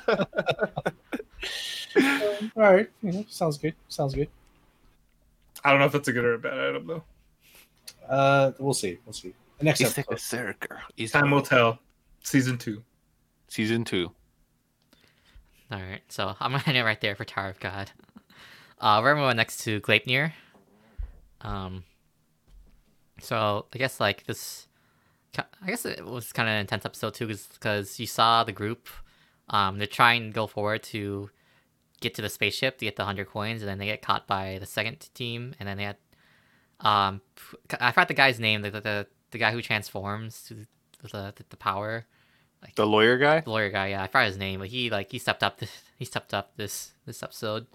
[2.55, 2.89] right.
[3.03, 3.75] You know, sounds good.
[3.89, 4.29] Sounds good.
[5.65, 7.03] I don't know if that's a good or a bad item though.
[8.07, 8.99] Uh, we'll see.
[9.05, 9.33] We'll see.
[9.57, 10.37] The next It's like a episode.
[10.59, 10.77] circle.
[10.95, 11.79] It's Time will tell.
[12.23, 12.83] Season two.
[13.47, 14.11] Season two.
[15.71, 17.89] All right, so I'm gonna end it right there for Tower of God.
[18.79, 20.33] Uh, we're moving next to Gleipnir.
[21.41, 21.83] Um,
[23.19, 24.67] so I guess like this,
[25.37, 28.87] I guess it was kind of an intense episode too, because you saw the group.
[29.49, 31.29] Um, they're trying to go forward to
[32.01, 34.57] get to the spaceship to get the hundred coins, and then they get caught by
[34.59, 35.97] the second team, and then they had,
[36.81, 37.21] um,
[37.79, 40.67] I forgot the guy's name, the the, the, the guy who transforms to the
[41.11, 42.05] the, the power.
[42.61, 43.41] Like, The lawyer guy?
[43.41, 45.71] the lawyer guy, yeah, I forgot his name, but he like he stepped up this
[45.99, 47.67] he stepped up this this episode.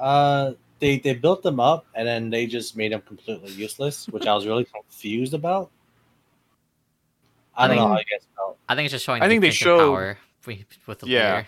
[0.00, 4.26] Uh, they they built them up, and then they just made them completely useless, which
[4.26, 5.70] I was really confused about.
[7.56, 8.58] I don't I know think- how you guys felt.
[8.68, 9.22] I think it's just showing.
[9.22, 10.18] I think they defensive show- power
[10.86, 11.14] with the lawyer.
[11.16, 11.34] Yeah.
[11.36, 11.46] leader.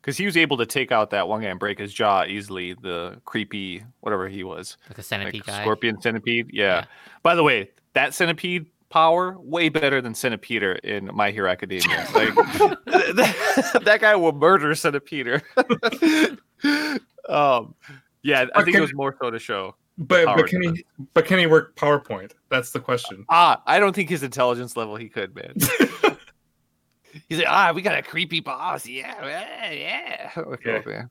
[0.00, 2.74] Because he was able to take out that one guy and break his jaw easily.
[2.74, 5.60] The creepy whatever he was, like a like centipede guy.
[5.62, 6.50] scorpion centipede.
[6.52, 6.64] Yeah.
[6.64, 6.84] Yeah.
[7.22, 12.06] By the way, that centipede power way better than Centipeder in My Hero Academia.
[12.14, 15.42] Like that, that guy will murder Centipeder.
[17.28, 17.74] um,
[18.22, 19.76] yeah, I But think can- it was more so to show.
[19.98, 22.32] But but can he but can he work PowerPoint?
[22.48, 23.26] That's the question.
[23.28, 25.54] Ah, I don't think his intelligence level he could, man.
[27.28, 28.86] He's like, ah, we got a creepy boss.
[28.86, 30.30] Yeah, yeah, yeah.
[30.46, 30.82] Like, Yeah.
[30.86, 31.02] oh.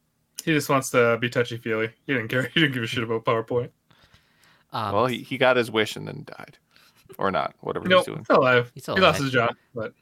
[0.45, 1.89] He just wants to be touchy feely.
[2.07, 2.43] He didn't care.
[2.53, 3.69] He didn't give a shit about PowerPoint.
[4.71, 6.57] Um, Well, he, he got his wish and then died,
[7.17, 8.23] or not, whatever No, he's doing.
[8.23, 8.71] still alive.
[8.73, 9.93] he's still He lost his job, but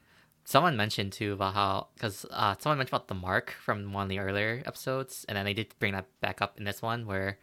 [0.44, 4.08] Someone mentioned too about how because uh, someone mentioned about the mark from one of
[4.08, 7.38] the earlier episodes, and then they did bring that back up in this one where,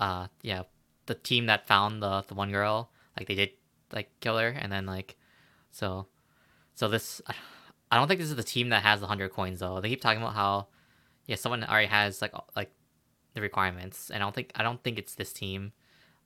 [0.00, 0.62] uh, yeah,
[1.06, 3.50] the team that found the the one girl, like they did
[3.92, 5.14] like kill her, and then like,
[5.70, 6.08] so,
[6.74, 7.34] so this, I
[7.96, 9.80] don't think this is the team that has the hundred coins though.
[9.80, 10.68] They keep talking about how,
[11.26, 12.70] yeah, someone already has like like
[13.34, 15.72] the requirements, and I don't think I don't think it's this team.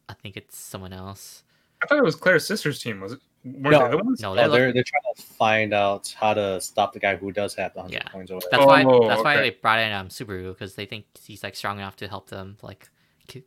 [0.09, 1.43] I think it's someone else.
[1.83, 3.01] I thought it was Claire's sister's team.
[3.01, 3.21] Was it?
[3.45, 3.91] Weren't No.
[3.91, 4.21] the ones?
[4.21, 7.55] No, they're, they're they're trying to find out how to stop the guy who does
[7.57, 8.09] have the hundred Yeah.
[8.11, 8.51] coins or whatever.
[8.57, 8.85] That's why.
[8.85, 11.97] Oh, That's why they brought in um Subaru because they think he's like strong enough
[11.97, 12.89] to help them like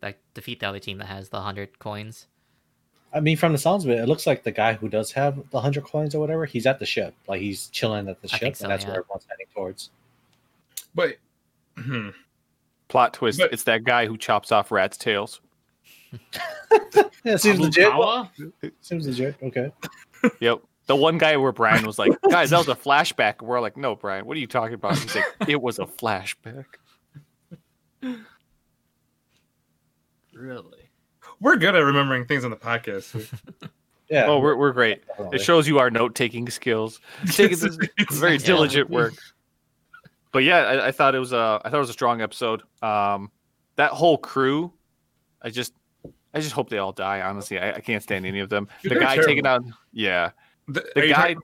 [0.02, 2.28] like defeat the other team that has the hundred coins.
[3.14, 5.50] I mean, from the sounds of it, it looks like the guy who does have
[5.52, 7.16] the hundred coins or whatever, he's at the ship.
[7.28, 8.90] Like he's chilling at the I ship, so, and that's yeah.
[8.90, 9.90] where everyone's heading towards.
[10.94, 11.18] But
[11.78, 12.10] hmm.
[12.90, 15.42] Plot twist: But- It's that guy who chops off rats' tails.
[17.28, 17.92] Yeah, it seems legit.
[17.92, 18.30] Abukawa?
[18.80, 19.36] Seems legit.
[19.44, 19.70] Okay.
[20.40, 20.62] Yep.
[20.86, 23.96] The one guy where Brian was like, "Guys, that was a flashback." We're like, "No,
[23.98, 26.66] Brian, what are you talking about?" He's like, "It was a flashback."
[30.34, 30.87] Really?
[31.40, 33.28] We're good at remembering things on the podcast.
[34.10, 34.28] Yeah.
[34.28, 35.06] Oh, we're we're great.
[35.06, 35.36] definitely.
[35.36, 37.02] It shows you our note taking skills.
[37.34, 37.78] Taking this
[38.14, 39.14] very diligent work.
[40.32, 42.62] But yeah, I, I thought it was a I thought it was a strong episode.
[42.82, 43.30] Um,
[43.76, 44.72] that whole crew,
[45.42, 45.74] I just
[46.34, 47.20] I just hope they all die.
[47.20, 48.70] Honestly, I, I can't stand any of them.
[48.82, 49.28] Dude, the guy terrible.
[49.28, 50.32] taking out, yeah,
[50.70, 51.14] The, the guy.
[51.34, 51.38] talking-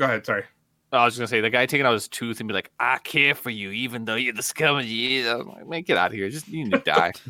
[0.00, 0.26] Go ahead.
[0.26, 0.42] Sorry.
[0.90, 2.98] I was just gonna say the guy taking out his tooth and be like, "I
[2.98, 5.96] care for you, even though you're the scum of the earth." I'm like, man, get
[5.98, 6.28] out of here!
[6.30, 7.12] Just you need to die.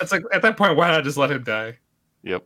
[0.00, 1.78] It's like at that point, why not just let him die?
[2.22, 2.44] yep.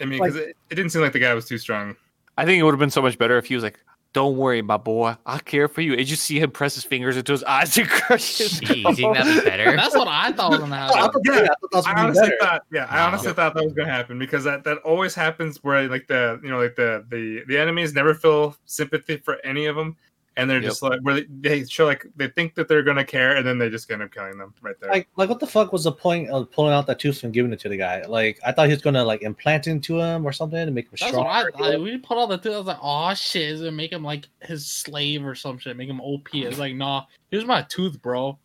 [0.00, 1.96] I mean, Like- because it, it didn't seem like the guy was too strong.
[2.36, 3.78] I think it would have been so much better if he was like,
[4.14, 7.16] "Don't worry, my boy, I care for you." And you see him press his fingers
[7.16, 8.58] into his eyes and crush his.
[8.60, 9.76] Jeez, you think that'd be better?
[9.76, 11.20] That's what I thought was gonna I happen.
[11.26, 12.36] Yeah, yeah, I thought was I honestly better.
[12.40, 13.08] thought, yeah, I Wow.
[13.08, 16.48] honestly thought that was gonna happen because that that always happens where like the you
[16.50, 19.96] know like the the the enemies never feel sympathy for any of them,
[20.36, 20.68] and they're Yep.
[20.70, 23.58] just like where they, they show like they think that they're gonna care, and then
[23.58, 24.90] they just end up killing them right there.
[24.90, 27.52] Like, like, what the fuck was the point of pulling out that tooth and giving
[27.52, 28.02] it to the guy?
[28.06, 30.86] Like, I thought he was gonna like implant it into him or something to make
[30.90, 31.24] him strong.
[31.24, 31.76] what I.
[31.76, 32.52] We put all the two.
[32.52, 35.76] I was like, oh shit, is it make him like his slave or some shit?
[35.76, 36.28] Make him OP.
[36.34, 38.38] It's like, nah, here's my tooth, bro.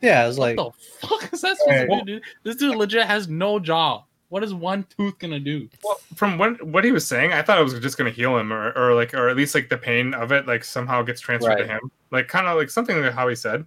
[0.00, 1.86] Yeah, it's like, what the fuck is that supposed Hey.
[1.86, 2.22] to do, dude?
[2.42, 4.02] This dude legit has no jaw.
[4.34, 5.68] What is one tooth gonna do?
[5.84, 8.52] well, from what what he was saying, I thought it was just gonna heal him,
[8.52, 11.58] or, or like, or at least like the pain of it, like somehow gets transferred
[11.58, 13.64] to him, like kind of like something like how he said.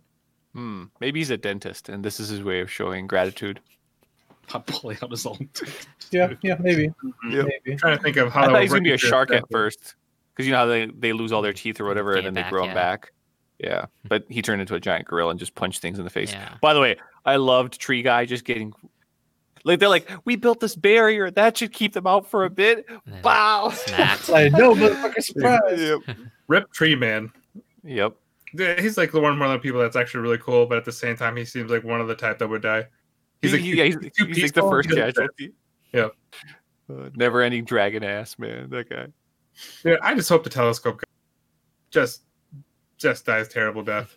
[0.54, 0.84] Hmm.
[1.00, 3.62] Maybe he's a dentist, and this is his way of showing gratitude.
[4.54, 5.88] I'm pulling out his own tooth.
[6.12, 6.94] yeah, yeah, maybe,
[7.30, 7.46] Yep.
[7.46, 7.72] maybe.
[7.72, 9.32] I'm trying to think of how I thought would he was gonna be a shark
[9.32, 9.96] at first,
[10.34, 12.36] because you know how they, they lose all their teeth or whatever, and then it
[12.36, 13.14] they back, grow them back.
[13.58, 16.34] Yeah, but he turned into a giant gorilla and just punched things in the face.
[16.34, 16.56] Yeah.
[16.62, 18.74] By the way, I loved Tree Guy just getting
[19.64, 22.86] like they're like, we built this barrier that should keep them out for a bit.
[23.06, 23.74] And Wow.
[24.30, 25.80] Like, no, motherfucker, surprise.
[25.80, 26.00] yep.
[26.48, 27.32] Rip Tree Man.
[27.84, 28.16] Yep.
[28.54, 30.86] Yeah, He's like the one one of the people that's actually really cool, but at
[30.86, 32.86] the same time, he seems like one of the type that would die.
[33.42, 35.52] He's like, he- yeah, he's, too he's like the first casualty.
[35.94, 36.08] Yeah.
[36.90, 38.70] Uh, never ending dragon ass, man.
[38.70, 39.08] That guy.
[39.84, 41.08] Yeah, I just hope the telescope guy
[41.92, 42.24] just
[42.98, 44.16] just dies terrible death.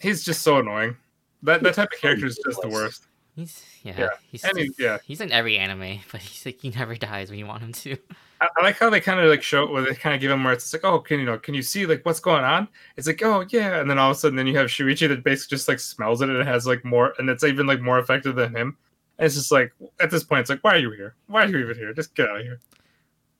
[0.00, 0.96] He's just so annoying.
[1.42, 3.06] That that type of character is just the worst.
[3.34, 3.94] He's yeah.
[3.98, 4.08] Yeah.
[4.30, 4.98] He's And he- yeah.
[5.04, 7.96] He's in every anime, but he's like he never dies when you want him to.
[8.40, 10.44] I, I like how they kind of like show where they kind of give him
[10.44, 12.68] where it's like, oh, can you know, can you see like what's going on?
[12.96, 15.24] It's like, oh yeah, and then all of a sudden, then you have Shuichi that
[15.24, 17.98] basically just like smells it and it has like more, and it's even like more
[17.98, 18.76] effective than him.
[19.18, 21.14] And it's just like at this point, it's like, why are you here?
[21.26, 21.92] Why are you even here?
[21.92, 22.60] Just get out of here.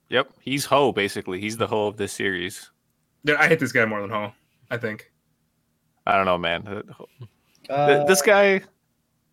[0.09, 0.31] Yep.
[0.41, 1.39] He's Ho, basically.
[1.39, 2.69] He's the Ho of this series.
[3.23, 4.33] Dude, I hate this guy more than Ho.
[4.69, 5.11] I think.
[6.05, 6.83] I don't know, man.
[7.69, 8.59] Uh, this guy,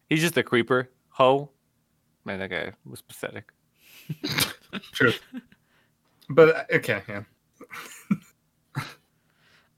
[0.09, 0.91] he's just a creeper.
[1.11, 1.51] Ho,
[2.25, 3.51] man, that guy was pathetic.
[4.93, 5.13] True.
[6.31, 7.23] But uh, okay, yeah.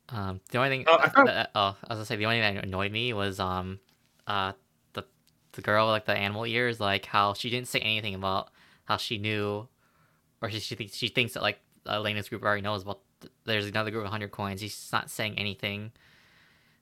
[0.08, 2.40] Um, the only thing, Oh, I found- that- oh, I was gonna say the only
[2.40, 3.78] thing that annoyed me was um,
[4.26, 4.52] uh,
[4.92, 5.04] the
[5.52, 8.50] the girl with, like the animal ears, like how she didn't say anything about
[8.86, 9.68] how she knew
[10.42, 12.98] or she she thinks she thinks that like Elena's group already knows about.
[13.20, 14.60] th- There's another group of hundred coins.
[14.60, 15.92] He's not saying anything.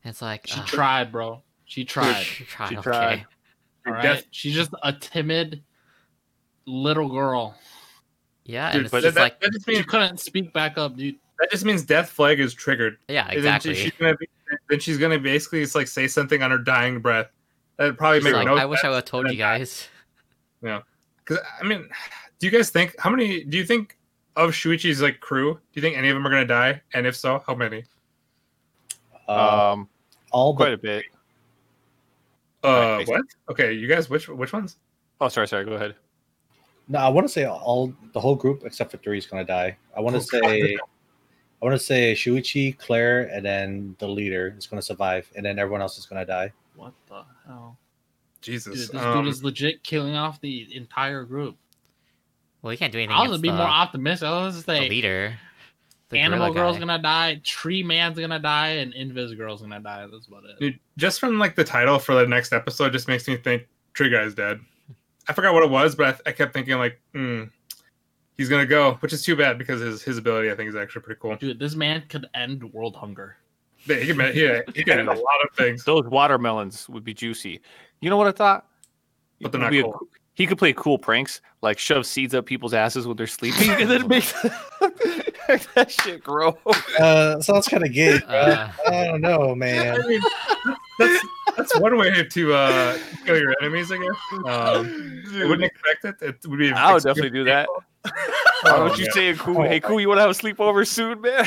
[0.04, 1.42] And it's like She ugh, tried, bro.
[1.66, 2.22] She tried.
[2.22, 2.68] She tried.
[2.70, 2.82] She okay.
[2.90, 3.26] tried.
[3.86, 4.26] All Dude, right.
[4.30, 5.62] She's just a timid
[6.66, 7.54] little girl.
[8.44, 10.96] Yeah, Dude, and it's but just that, like that just She couldn't speak back up,
[10.96, 11.16] dude.
[11.38, 12.96] that just means death flag is triggered.
[13.08, 13.74] yeah, And then she- exactly.
[13.74, 14.28] she's gonna be,
[14.70, 17.28] then she's gonna basically it's like say something on her dying breath.
[17.76, 19.86] That probably She's make like, no I wish I would have told you guys.
[20.62, 20.68] die.
[20.70, 20.82] guys.
[21.24, 21.88] Because I mean,
[22.38, 23.44] do you guys think how many?
[23.44, 23.96] Do you think
[24.36, 25.54] of Shuichi's like crew?
[25.54, 26.80] Do you think any of them are gonna die?
[26.94, 27.84] And if so, how many?
[29.28, 29.88] Uh, Um,
[30.32, 31.04] all quite but a bit.
[32.62, 33.22] Uh, what?
[33.50, 34.76] Okay, you guys, which which ones?
[35.20, 35.64] Oh, sorry, sorry.
[35.64, 35.94] Go ahead.
[36.88, 39.52] no, I want to say all the whole group except for three is going to
[39.52, 39.76] die.
[39.96, 40.48] I want to Oh, God.
[40.50, 40.76] say,
[41.60, 45.44] I want to say Shuichi, Claire, and then the leader is going to survive, and
[45.44, 46.52] then everyone else is going to die.
[46.76, 47.76] What the hell?
[48.40, 48.88] Jesus.
[48.88, 51.56] Dude, this um, dude is legit killing off the entire group.
[52.62, 53.16] Well, he can't do anything.
[53.16, 54.26] I was gonna be the, more optimistic.
[54.28, 55.38] I was the gonna say leader.
[56.10, 56.80] The Animal Girl's guy.
[56.80, 60.06] gonna die, Tree Man's gonna die, and Invis Girl's gonna die.
[60.10, 60.58] That's about it.
[60.58, 64.10] Dude, just from like the title for the next episode, just makes me think Tree
[64.10, 64.60] Guy's dead.
[65.28, 67.44] I forgot what it was, but I, th- I kept thinking like, hmm,
[68.38, 71.02] he's gonna go, which is too bad because his his ability I think is actually
[71.02, 71.36] pretty cool.
[71.36, 73.36] Dude, this man could end world hunger.
[73.84, 75.84] Yeah, he can yeah, he can do a lot of things.
[75.84, 77.60] Those watermelons would be juicy.
[78.00, 78.66] You know what I thought?
[79.40, 80.08] But they're not be a cool.
[80.34, 83.90] he could play cool pranks, like shove seeds up people's asses when they're sleeping, and
[83.90, 84.24] then make
[84.80, 85.37] make
[85.74, 86.58] that shit grow.
[86.98, 88.18] Uh, sounds kind of gay.
[88.26, 88.28] bro.
[88.36, 90.00] Uh, I don't know, man.
[90.00, 90.20] I mean,
[90.98, 94.44] that's that's one way to uh, kill your enemies, I guess.
[94.46, 96.16] Um, I wouldn't expect it.
[96.20, 96.72] It would be.
[96.72, 97.68] I would definitely do that.
[98.64, 99.12] Oh, Why don't you yeah.
[99.12, 101.46] say, "Cool, hey, cool, you want to have a sleepover soon, man?"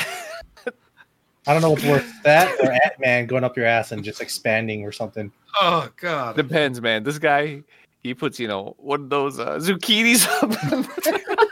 [1.45, 4.21] I don't know what's worse, that or Ant Man going up your ass and just
[4.21, 5.29] expanding or something.
[5.59, 6.37] Oh god.
[6.37, 7.03] Depends, man.
[7.03, 7.63] This guy,
[8.03, 11.50] he puts, you know, one of those uh, zucchinis up.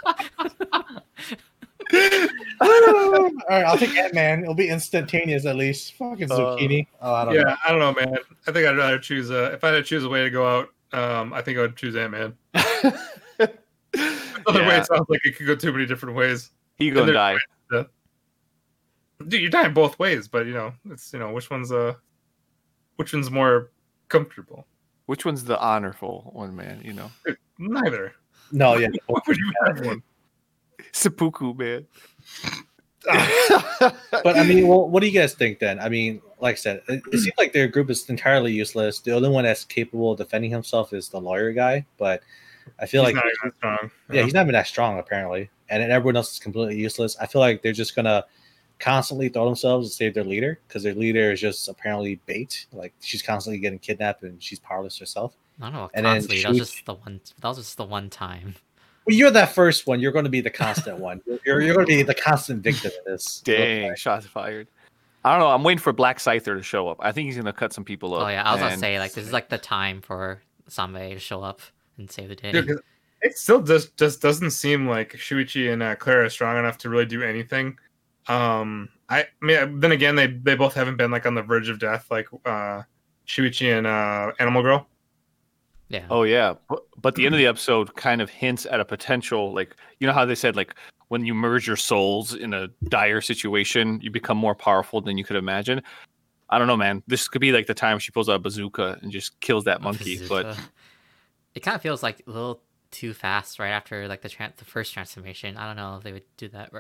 [1.92, 4.42] All right, I'll take Ant Man.
[4.44, 5.94] It'll be instantaneous at least.
[5.94, 6.88] Fucking Uh, zucchini.
[7.02, 7.56] Oh, I don't yeah, know.
[7.66, 8.18] I don't know, man.
[8.48, 9.32] I think I'd rather choose.
[9.32, 11.62] Uh, if I had to choose a way to go out, um, I think I
[11.62, 12.34] would choose Ant Man.
[14.48, 16.52] Other way, it sounds like it could go too many different ways.
[16.78, 17.38] he gonna they're- die.
[19.28, 21.94] Dude, you're dying both ways, but you know, it's you know, which one's uh,
[22.96, 23.70] which one's more
[24.08, 24.66] comfortable?
[25.08, 26.82] Which one's the honorful one, man?
[26.86, 27.12] You know,
[27.58, 28.14] Neither.
[28.54, 28.88] No, yeah.
[29.08, 30.02] Why would you have one?
[30.92, 31.86] Seppuku, man.
[34.12, 35.80] But I mean, well, what do you guys think then?
[35.80, 39.00] I mean, like I said, it, it seems like their group is entirely useless.
[39.00, 42.22] The only one that's capable of defending himself is the lawyer guy, but
[42.78, 43.92] I feel He's like not even strong.
[44.12, 47.18] yeah, he's not even that strong apparently, and everyone else is completely useless.
[47.20, 48.26] I feel like they're just gonna
[48.80, 52.68] constantly throw themselves to save their leader because their leader is just apparently bait.
[52.74, 55.36] Like she's constantly getting kidnapped and she's powerless herself.
[55.62, 55.90] I don't know.
[55.94, 57.22] And then Constantly, that was just the one.
[57.42, 58.56] That was just the one time.
[59.10, 60.00] Well, you're that first one.
[60.00, 61.22] You're going to be the constant one.
[61.46, 63.42] You're, you're going to be the constant victim of this.
[63.44, 64.68] Dang, shots fired.
[65.26, 65.48] I don't know.
[65.48, 66.98] I'm waiting for Black Scyther to show up.
[67.02, 68.26] I think he's gonna cut some people up.
[68.26, 71.20] Oh yeah, I was gonna say like this is like the time for Sambe to
[71.20, 71.60] show up
[71.98, 72.54] and save the day.
[72.54, 72.80] Dude, 'cause
[73.22, 76.90] it still just just doesn't seem like Shuichi and uh, Claire are strong enough to
[76.90, 77.78] really do anything.
[78.30, 81.68] Um, I, I mean, then again, they they both haven't been like on the verge
[81.68, 82.84] of death, like uh,
[83.28, 84.88] Shuichi and uh, Animal Girl.
[85.90, 86.06] Yeah.
[86.10, 89.54] Oh yeah, but, but the end of the episode kind of hints at a potential
[89.54, 90.76] like you know how they said like
[91.10, 95.24] when you merge your souls in a dire situation, you become more powerful than you
[95.24, 95.82] could imagine.
[96.52, 97.02] I don't know, man.
[97.08, 99.78] This could be like the time she pulls out a bazooka and just kills that
[99.80, 100.20] A monkey.
[100.28, 100.56] But
[101.56, 104.66] it kind of feels like a little too fast right after like the tran the
[104.66, 105.58] first transformation.
[105.58, 106.72] I don't know if they would do that.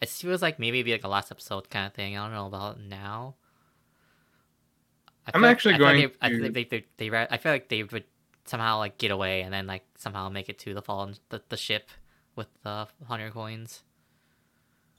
[0.00, 2.16] It feels like maybe it'd be like a last episode kind of thing.
[2.16, 3.34] I don't know about now.
[5.26, 6.64] I I'm feel like- actually I feel like going they, I feel to- like they,
[6.64, 8.04] they, they, ra- I feel like they would
[8.48, 11.56] somehow like get away and then like somehow make it to the fallen the, the
[11.56, 11.90] ship
[12.36, 13.82] with the hundred coins.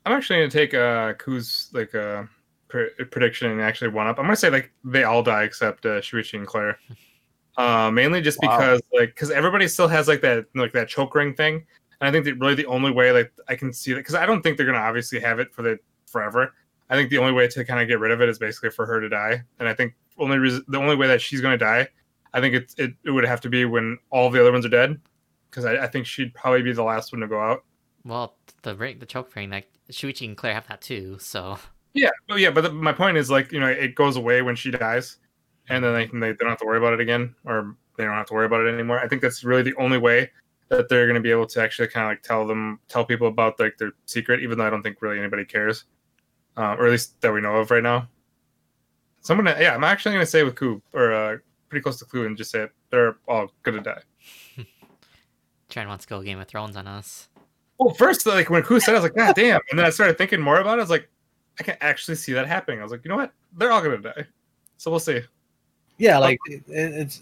[0.05, 2.23] I'm actually gonna take uh, Ku's like uh,
[2.69, 4.17] pre- prediction and actually one up.
[4.19, 6.77] I'm gonna say like they all die except uh, Shuichi and Claire.
[7.57, 8.55] Uh, mainly just Wow.
[8.55, 11.55] because like because everybody still has like that like that choke ring thing,
[11.99, 14.27] and I think that really the only way like I can see that because I
[14.27, 16.53] don't think they're gonna obviously have it for the forever.
[16.91, 18.85] I think the only way to kind of get rid of it is basically for
[18.85, 21.87] her to die, and I think only reason the only way that she's gonna die,
[22.33, 24.69] I think it's it, it would have to be when all the other ones are
[24.69, 24.99] dead,
[25.49, 27.63] because I, I think she'd probably be the last one to go out.
[28.03, 31.17] Well, the ring, the choke ring, like Shuichi and Claire have that too.
[31.19, 31.57] So
[31.93, 34.55] Yeah, well, yeah, but the, my point is like you know it goes away when
[34.55, 35.17] she dies,
[35.69, 38.13] and then they they, they don't have to worry about it again, or they don't
[38.13, 38.99] have to worry about it anymore.
[38.99, 40.29] I think that's really the only way
[40.69, 43.27] that they're going to be able to actually kind of like tell them tell people
[43.27, 45.85] about like their secret, even though I don't think really anybody cares,
[46.55, 48.07] uh, or at least that we know of right now.
[49.21, 51.37] So I'm gonna yeah, I'm actually gonna say with Ku or uh,
[51.69, 52.71] pretty close to Clue and just say it.
[52.89, 54.01] they're all gonna die.
[55.69, 57.29] Trent wants to go Game of Thrones on us.
[57.77, 59.59] Well, first, like when Ku said, I was like, God damn.
[59.69, 60.81] And then I started thinking more about it.
[60.81, 61.09] I was like,
[61.59, 62.79] I can actually see that happening.
[62.79, 63.33] I was like, you know what?
[63.55, 64.25] They're all gonna die.
[64.77, 65.21] So we'll see.
[65.97, 67.21] Yeah, um, like it, it's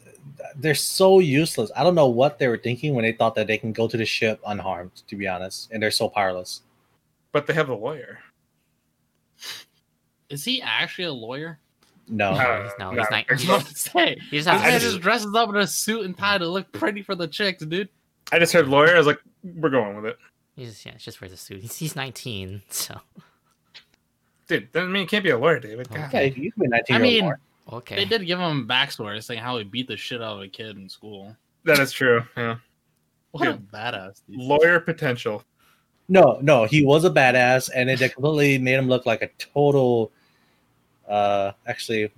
[0.57, 1.71] they're so useless.
[1.75, 3.97] I don't know what they were thinking when they thought that they can go to
[3.97, 5.03] the ship unharmed.
[5.07, 6.61] To be honest, and they're so powerless.
[7.31, 8.19] But they have a lawyer.
[10.29, 11.59] Is he actually a lawyer?
[12.07, 14.79] No, Uh, he's- no, he's not- it's he's not- Say, He just has guy to
[14.79, 17.89] just dresses up in a suit and tie to look pretty for the chicks, dude.
[18.31, 18.95] I just heard lawyer.
[18.95, 20.17] I was like, we're going with it,
[20.55, 21.61] He's yeah, just wears a suit.
[21.61, 22.99] He's, he's 19, so
[24.47, 24.71] dude.
[24.71, 25.89] Doesn't mean you can't be a lawyer, David.
[25.89, 26.05] God.
[26.07, 26.95] okay, you can be nineteen.
[26.95, 27.33] I mean,
[27.73, 27.95] okay.
[27.95, 30.77] they did give him backstory saying how he beat the shit out of a kid
[30.77, 31.35] in school.
[31.63, 32.23] that is true.
[32.37, 32.57] Yeah,
[33.31, 34.21] What a badass.
[34.29, 34.39] Dude.
[34.39, 35.43] lawyer potential.
[36.07, 40.11] no, no, he was a badass, and it completely made him look like a total.
[41.07, 42.11] Uh, actually,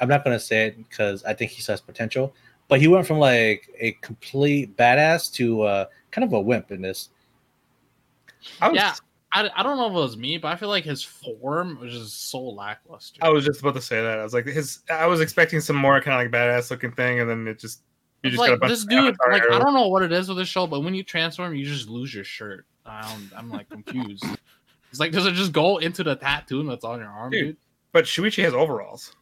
[0.00, 2.34] I'm not gonna say it because I think he has potential,
[2.68, 6.82] but he went from like a complete badass to uh, kind of a wimp in
[6.82, 7.10] this.
[8.60, 8.94] I was, Yeah.
[9.32, 11.92] I, I don't know if it was me, but I feel like his form was
[11.92, 13.22] just so lackluster.
[13.22, 14.18] I was just about to say that.
[14.18, 14.80] I was like, his.
[14.90, 17.82] I was expecting some more kind of like badass looking thing, and then it just
[18.22, 19.88] you It's just got a like bunch this of dude, Avatar like I don't know
[19.88, 22.64] what it is with this show, but when you transform, you just lose your shirt.
[22.86, 24.24] I don't, I'm like confused.
[24.90, 27.44] It's like does it just go into the tattoo that's on your arm, Dude.
[27.44, 27.56] dude?
[27.96, 29.16] But Shuichi has overalls.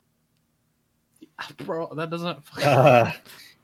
[1.58, 2.40] Bro, that doesn't.
[2.60, 3.12] Uh,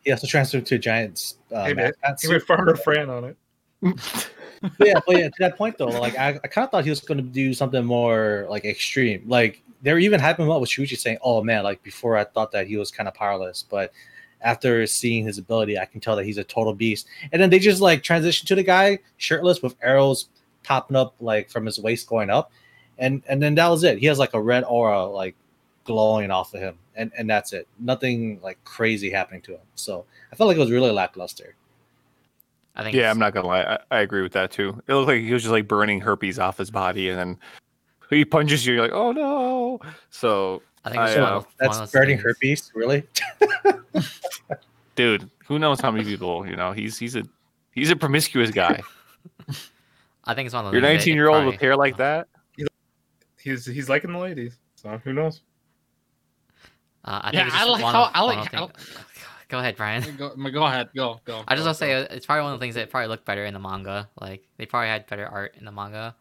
[0.04, 1.34] he has to transfer to a giant.
[1.52, 1.90] Uh, Hey, man,
[2.20, 2.30] He suit.
[2.30, 3.36] went Farmer Fran on it.
[3.82, 6.90] but yeah, but yeah, to that point though, like I, I kind of thought he
[6.90, 9.24] was going to do something more like extreme.
[9.26, 12.22] Like they were even hyping him up with Shuichi saying, "Oh man, like before I
[12.22, 13.92] thought that he was kind of powerless, but
[14.42, 17.58] after seeing his ability, I can tell that he's a total beast." And then they
[17.58, 20.28] just like transition to the guy shirtless with arrows
[20.62, 22.52] popping up like from his waist going up,
[23.00, 23.98] and and then that was it.
[23.98, 25.34] He has like a red aura like
[25.84, 27.66] glowing off of him, and and that's it.
[27.80, 29.66] Nothing like crazy happening to him.
[29.74, 31.56] So I felt like it was really lackluster.
[32.76, 33.62] I think Yeah, I'm not gonna lie.
[33.90, 34.80] I, I agree with that too.
[34.86, 37.38] It looked like he was just like burning herpes off his body, and then
[38.10, 38.74] he punches you.
[38.74, 39.80] You're like, oh no.
[40.10, 43.04] So, I think I, one uh, of- one That's burning things- herpes, really.
[44.94, 46.46] dude, who knows how many people?
[46.46, 47.24] You know, he's he's a
[47.72, 48.82] he's a promiscuous guy.
[50.24, 52.28] I think it's one of You're 19 year old with hair like that.
[53.42, 54.58] He's he's liking the ladies.
[54.76, 55.42] So who knows?
[57.04, 58.50] Uh, I Yeah, think I like how- I like of the
[58.84, 58.96] thing-
[59.48, 60.16] Go ahead, Brian.
[60.16, 61.42] Go, go ahead, go, go.
[61.48, 63.24] I just want to say uh, it's probably one of the things that probably looked
[63.24, 64.08] better in the manga.
[64.20, 66.14] Like they probably had better art in the manga,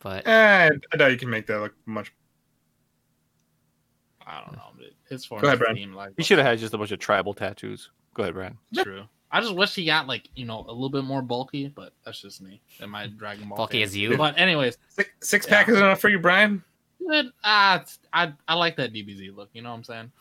[0.00, 2.12] but Eh, I doubt you can make that look much.
[4.26, 4.68] I don't know.
[4.76, 5.94] But his form Go ahead, Brian.
[5.94, 7.90] like He should have had just a bunch of tribal tattoos.
[8.14, 8.58] Go ahead, Brian.
[8.74, 9.04] True.
[9.34, 12.20] I just wish he got like you know a little bit more bulky, but that's
[12.20, 13.56] just me and my Dragon Ball.
[13.56, 13.82] bulky fan.
[13.82, 14.16] as you.
[14.16, 16.62] But anyways, Six, six pack is enough for you, Brian.
[17.00, 19.50] it, ah, I I like that DBZ look.
[19.52, 20.12] You know what I'm saying?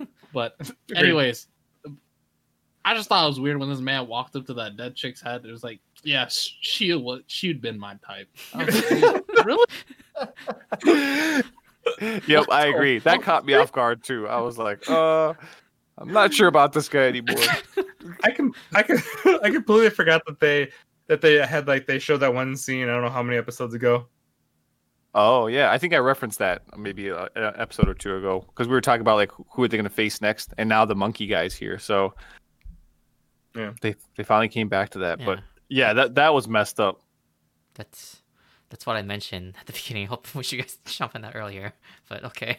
[0.32, 0.56] But
[0.96, 1.46] anyways,
[2.84, 5.22] I just thought it was weird when this man walked up to that dead chick's
[5.22, 5.44] head.
[5.44, 8.28] It was like, yeah, she was she'd been my type.
[8.52, 8.66] Like,
[9.44, 9.66] really?
[12.26, 12.98] yep, I agree.
[12.98, 14.26] That caught me off guard too.
[14.26, 15.34] I was like, uh,
[15.98, 17.36] I'm not sure about this guy anymore.
[18.24, 18.98] I can I can
[19.42, 20.70] I completely forgot that they
[21.06, 22.84] that they had like they showed that one scene.
[22.88, 24.06] I don't know how many episodes ago.
[25.14, 28.72] Oh yeah, I think I referenced that maybe an episode or two ago because we
[28.74, 31.26] were talking about like who are they going to face next, and now the monkey
[31.28, 31.78] guy's here.
[31.78, 32.14] So
[33.54, 33.72] Yeah.
[33.80, 35.20] they they finally came back to that.
[35.20, 35.26] Yeah.
[35.26, 37.00] But yeah, that that was messed up.
[37.74, 38.22] That's
[38.70, 40.04] that's what I mentioned at the beginning.
[40.04, 41.74] I Hope we should guys jump on that earlier,
[42.08, 42.58] but okay.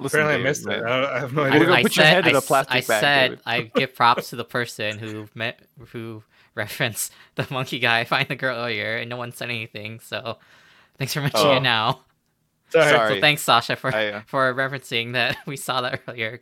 [0.00, 0.82] Listen, Apparently, I David, missed it.
[0.84, 1.60] I, I have no We're idea.
[1.60, 3.40] gonna I put your said- head in I a s- plastic I bag, said David.
[3.46, 6.22] I give props to the person who met who
[6.54, 9.98] referenced the monkey guy find the girl earlier, and no one said anything.
[10.00, 10.38] So
[10.98, 11.56] thanks for mentioning Oh.
[11.56, 12.00] it now.
[12.70, 13.14] Sorry, Sorry.
[13.16, 16.38] So thanks, Sasha, for I, uh, for referencing that we saw that earlier.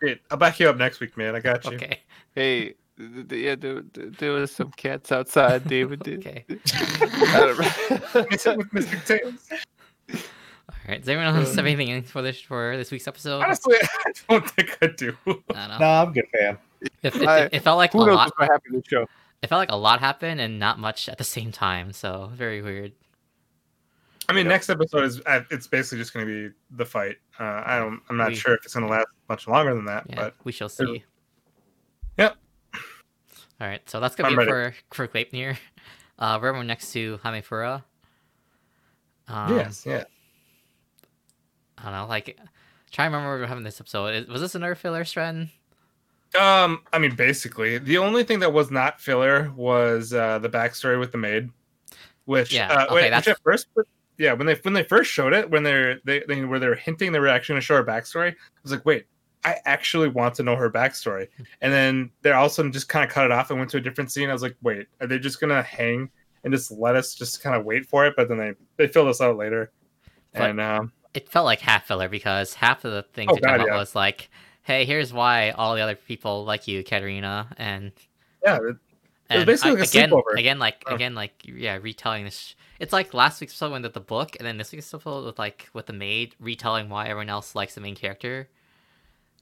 [0.00, 0.20] Great.
[0.30, 1.36] I'll back you up next week, man.
[1.36, 1.72] I got you.
[1.74, 2.00] Okay,
[2.34, 6.00] hey, th- th- yeah, there, there there was some cats outside, David.
[6.08, 6.44] Okay.
[6.48, 7.54] I
[8.14, 9.04] don't Miss it with Mr.
[9.06, 9.48] Tails.
[10.84, 11.00] All right.
[11.00, 13.42] Does anyone else have anything for this for this week's episode?
[13.42, 15.16] Honestly, I don't think I do.
[15.54, 15.78] I.
[15.78, 16.58] No, I'm good, fam.
[17.02, 18.32] It, it, I- it, it felt like a knows lot.
[18.36, 19.06] what's gonna in the show?
[19.42, 21.92] It felt like a lot happened and not much at the same time.
[21.92, 22.92] So very weird.
[24.28, 24.52] I mean, Yeah.
[24.52, 27.16] next episode is uh, it's basically just going to be the fight.
[27.40, 28.00] Uh, I don't.
[28.08, 30.34] I'm not We- sure if it's going to last much longer than that, Yeah, but
[30.44, 31.04] we shall see.
[32.18, 32.36] Yep.
[33.60, 34.74] All right, so that's gonna I'm be ready.
[34.90, 35.56] for for Gleipnir.
[36.18, 37.82] Uh, we're next to Hamefura.
[39.26, 40.04] Um, yes, yeah.
[41.82, 42.38] I don't know, like,
[42.90, 44.28] try to remember we we're having this episode.
[44.28, 45.50] Was this another filler, Stren?
[46.38, 50.98] Um, I mean, basically, the only thing that was not filler was uh, the backstory
[50.98, 51.50] with the maid,
[52.24, 53.66] which Yeah, uh, okay, wait, which at first,
[54.16, 57.12] yeah, when they when they first showed it, when they're they, they where they're hinting
[57.12, 59.06] they were actually going to show her backstory, I was like, wait,
[59.44, 61.28] I actually want to know her backstory,
[61.60, 63.70] and then they all of a sudden just kind of cut it off and went
[63.72, 64.30] to a different scene.
[64.30, 66.08] I was like, wait, are they just gonna hang
[66.44, 68.14] and just let us just kind of wait for it.
[68.16, 69.70] But then they they filled us out later,
[70.32, 73.56] But- and um, It felt like half filler because half of the things Oh, God,
[73.56, 73.76] about yeah.
[73.76, 74.30] was like,
[74.62, 77.92] "Hey, here's why all the other people like you, Katarina," and
[78.44, 78.76] yeah, it-
[79.28, 80.38] and basically like a again, sleepover.
[80.38, 80.94] again, like Oh.
[80.94, 82.54] again, like yeah, retelling this.
[82.78, 85.68] It's like last week's episode with the book, and then this week's episode with like
[85.72, 88.48] with the maid retelling why everyone else likes the main character.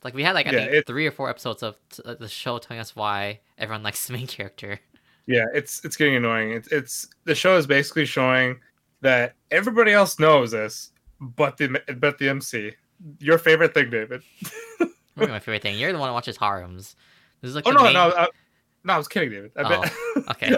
[0.05, 2.15] Like we had like I Yeah, think it- three or four episodes of t- uh,
[2.15, 4.81] the show telling us why everyone likes the main character.
[5.27, 6.51] yeah, it's it's getting annoying.
[6.53, 8.61] It's it's the show is basically showing
[9.03, 10.91] that everybody else knows this,
[11.21, 12.73] but the but the MC.
[13.19, 14.23] Your favorite thing, David.
[15.17, 15.79] My favorite thing.
[15.79, 16.97] You're the one who watches harems.
[17.41, 17.95] This is like oh no, main...
[17.95, 18.29] no, I,
[18.85, 19.53] no, I was kidding, David.
[19.57, 19.93] I bet.
[19.95, 20.57] Oh, okay.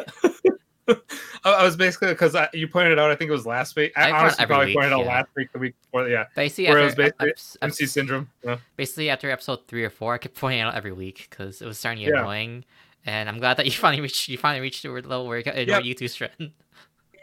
[1.44, 3.10] I, I was basically because you pointed it out.
[3.10, 3.92] I think it was last week.
[3.96, 6.08] I I, honestly probably week, pointed out last week, the week before.
[6.08, 8.28] Yeah, Basically, Where it was basically ep- MC syndrome.
[8.44, 8.58] Yeah.
[8.76, 11.66] basically after episode three or four, I kept pointing it out every week because it
[11.66, 12.20] was starting to get Yeah.
[12.22, 12.64] annoying.
[13.04, 15.56] And I'm glad that you finally reached you finally reached the level where you got
[15.56, 15.84] Yep.
[15.84, 16.52] you two strand.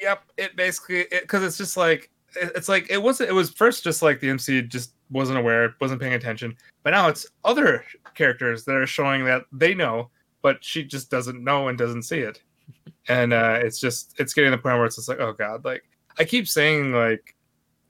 [0.01, 0.23] Yep.
[0.37, 3.29] It basically because it's just like it- it's like it wasn't.
[3.29, 6.55] It was first just like the MC just wasn't aware, wasn't paying attention.
[6.83, 7.83] But now it's other
[8.15, 10.09] characters that are showing that they know,
[10.41, 12.41] but she just doesn't know and doesn't see it.
[13.07, 15.65] And uh, it's just it's getting to the point where it's just like, oh god,
[15.65, 15.83] like
[16.19, 17.35] I keep saying like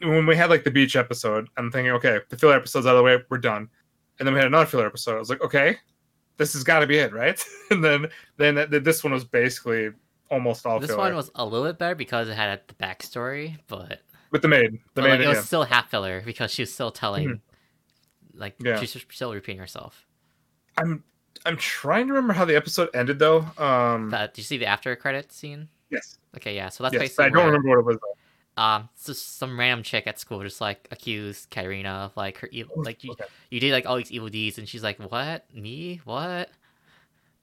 [0.01, 2.99] when we had like the beach episode, I'm thinking, okay, the filler episode's out of
[2.99, 3.67] the way, we're done.
[4.17, 5.15] And then we had another filler episode.
[5.15, 5.77] I was like, okay,
[6.37, 7.43] this has got to be it, right?
[7.71, 9.89] and then then th- this one was basically
[10.31, 13.57] almost all this filler one was a little bit better because it had the backstory,
[13.67, 14.79] but, with the maid.
[14.93, 15.43] The maid, like, it was yeah.
[15.43, 17.41] still half filler because she was still telling,
[18.33, 18.79] like Yeah.
[18.79, 20.05] she's still repeating herself.
[20.77, 21.03] I'm
[21.45, 23.45] I'm trying to remember how the episode ended though.
[23.57, 25.69] Um, That, do you see the after credit scene?
[25.89, 26.69] yes, Okay, yeah.
[26.69, 27.97] So that's yes, basically I don't where- remember what it was.
[27.97, 28.61] Though.
[28.63, 32.75] um so some random chick at school just like accused Katarina of like her evil
[32.83, 33.25] like you, Okay.
[33.49, 36.49] you did like all these evil deeds and she's like what me what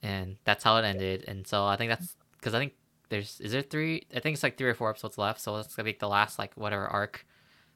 [0.02, 2.74] and that's how it ended and so I think that's because I think
[3.08, 5.74] there's is there three I think it's like three or four episodes left so that's
[5.74, 7.26] gonna be the last like whatever arc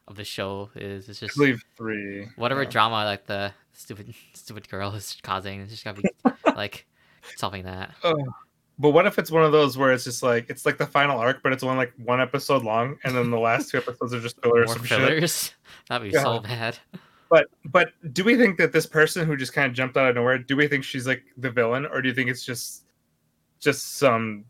[0.08, 2.28] of the show is it's I just believe three.
[2.36, 2.70] whatever yeah.
[2.70, 6.08] drama like the stupid stupid girl is causing it's just gotta be
[6.56, 6.86] like
[7.36, 8.16] solving that Oh.
[8.80, 11.18] But what if it's one of those where it's just like it's like the final
[11.18, 14.20] arc, but it's only like one episode long, and then the last two episodes are
[14.20, 14.98] just filler or more some shit.
[14.98, 15.54] fillers
[15.90, 16.78] that'd be so bad
[17.28, 20.14] But but do we think that this person who just kind of jumped out of
[20.14, 22.84] nowhere, do we think she's like the villain, or do you think it's just
[23.58, 24.46] just some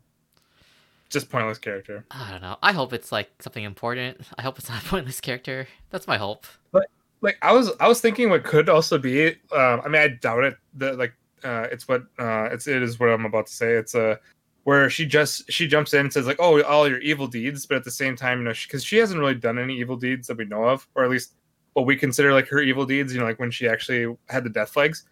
[1.11, 2.05] just pointless character?
[2.11, 2.57] I don't know.
[2.63, 4.21] I hope it's like something important.
[4.37, 5.67] I hope it's not a pointless character.
[5.89, 6.45] That's my hope.
[6.71, 6.87] But
[7.21, 10.43] like I was I was thinking what could also be um I mean I doubt
[10.43, 13.73] it that like uh it's what uh it's it is what I'm about to say
[13.73, 14.15] it's uh
[14.63, 17.77] where she just she jumps in and says like oh all your evil deeds but
[17.77, 20.37] at the same time you know because she, hasn't really done any evil deeds that
[20.37, 21.33] we know of or at least
[21.73, 24.49] what we consider like her evil deeds you know like when she actually had the
[24.49, 25.05] death flags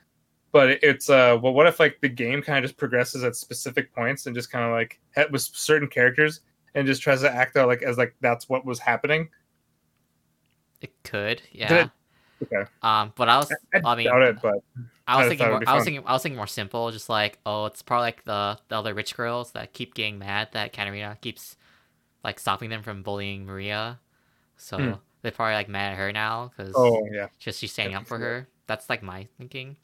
[0.51, 3.93] but it's uh well what if like the game kind of just progresses at specific
[3.93, 4.99] points and just kind of like
[5.31, 6.41] with certain characters
[6.75, 9.29] and just tries to act out like as like that's what was happening
[10.81, 11.85] It could, yeah.
[11.85, 11.91] it-
[12.43, 14.63] okay Um, but I was, I, I mean, doubt it but
[15.07, 16.91] I was I thinking, more, I was thinking, I was thinking more simple.
[16.91, 20.49] Just like, oh, it's probably like the the other rich girls that keep getting mad
[20.53, 21.57] that Katarina keeps
[22.23, 23.99] like stopping them from bullying Maria.
[24.57, 24.93] So Hmm.
[25.23, 28.07] they're probably like mad at her now because oh yeah just she's standing Yeah, up
[28.07, 28.47] for her.
[28.67, 29.77] That's like my thinking.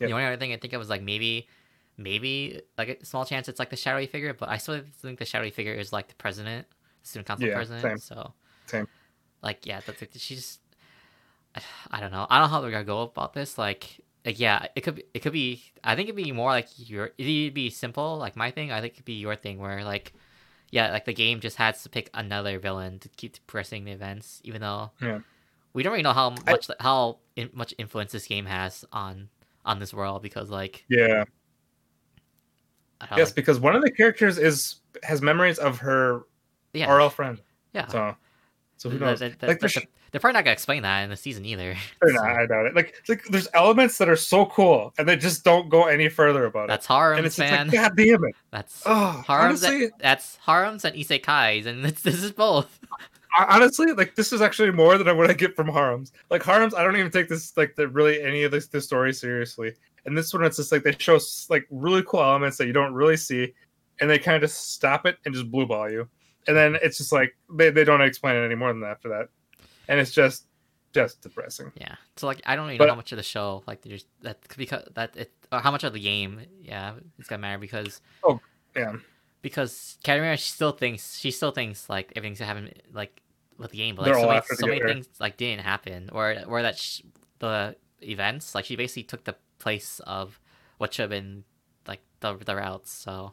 [0.00, 0.08] Yeah.
[0.08, 1.48] The only other thing I think of was like maybe,
[1.96, 5.24] maybe like a small chance it's like the shadowy figure, but I still think the
[5.24, 6.66] shadowy figure is like the president,
[7.02, 7.82] the student council Yeah, president.
[7.82, 7.98] same.
[7.98, 8.32] So,
[8.66, 8.88] Same.
[9.42, 10.58] Like yeah, that's like, she's.
[11.90, 12.26] I don't know.
[12.28, 13.56] I don't know how they're gonna go about this.
[13.58, 15.62] Like, like yeah, it could be, it could be.
[15.84, 17.10] I think it'd be more like your.
[17.18, 18.72] It'd be simple, like my thing.
[18.72, 20.12] I think it'd be your thing, where like,
[20.70, 24.40] yeah, like the game just has to pick another villain to keep pressing the events,
[24.44, 25.20] even though Yeah.
[25.72, 29.28] we don't really know how I- much how in, much influence this game has on
[29.66, 31.24] on this world because like yeah
[33.16, 36.22] Yes, like- because one of the characters is has memories of her
[36.72, 37.40] yeah RL friend.
[37.74, 38.16] yeah So,
[38.78, 39.18] so who knows?
[39.18, 41.76] th- th- like, th- there's, they're probably not gonna explain that in the season either.
[42.00, 42.74] they're So, not, I doubt it.
[42.74, 46.46] Like, like there's elements that are so cool, and they just don't go any further
[46.46, 46.90] about that's it.
[46.92, 47.66] And harems, it's man.
[47.68, 48.34] like, God damn it!
[48.50, 49.62] that's Oh, harems.
[49.62, 52.78] honestly, and, that's harems and isekais, and this is both.
[53.38, 56.12] Honestly, like this is actually more than what I get from harems.
[56.30, 59.12] Like harems, I don't even take this like the really any of this the story
[59.12, 59.74] seriously.
[60.06, 61.18] And this one, it's just like they show
[61.50, 63.52] like really cool elements that you don't really see,
[64.00, 66.08] and they kind of just stop it and just blue ball you.
[66.48, 69.08] And then it's just like they, they don't explain it any more than that after
[69.08, 69.28] that,
[69.88, 70.46] and it's just
[70.94, 71.72] just depressing.
[71.76, 71.96] Yeah.
[72.16, 74.38] So like I don't even But- know how much of the show like there's that
[74.56, 78.40] because that it or how much of the game yeah it's gonna matter because oh
[78.74, 78.94] Yeah,
[79.42, 83.20] because she still thinks she still thinks like everything's happening like
[83.58, 86.36] with the game, but They're like so many, so many things like didn't happen, or
[86.46, 87.02] or that sh-
[87.38, 90.40] the events like she basically took the place of
[90.78, 91.44] what should have been
[91.86, 92.92] like the the routes.
[92.92, 93.32] So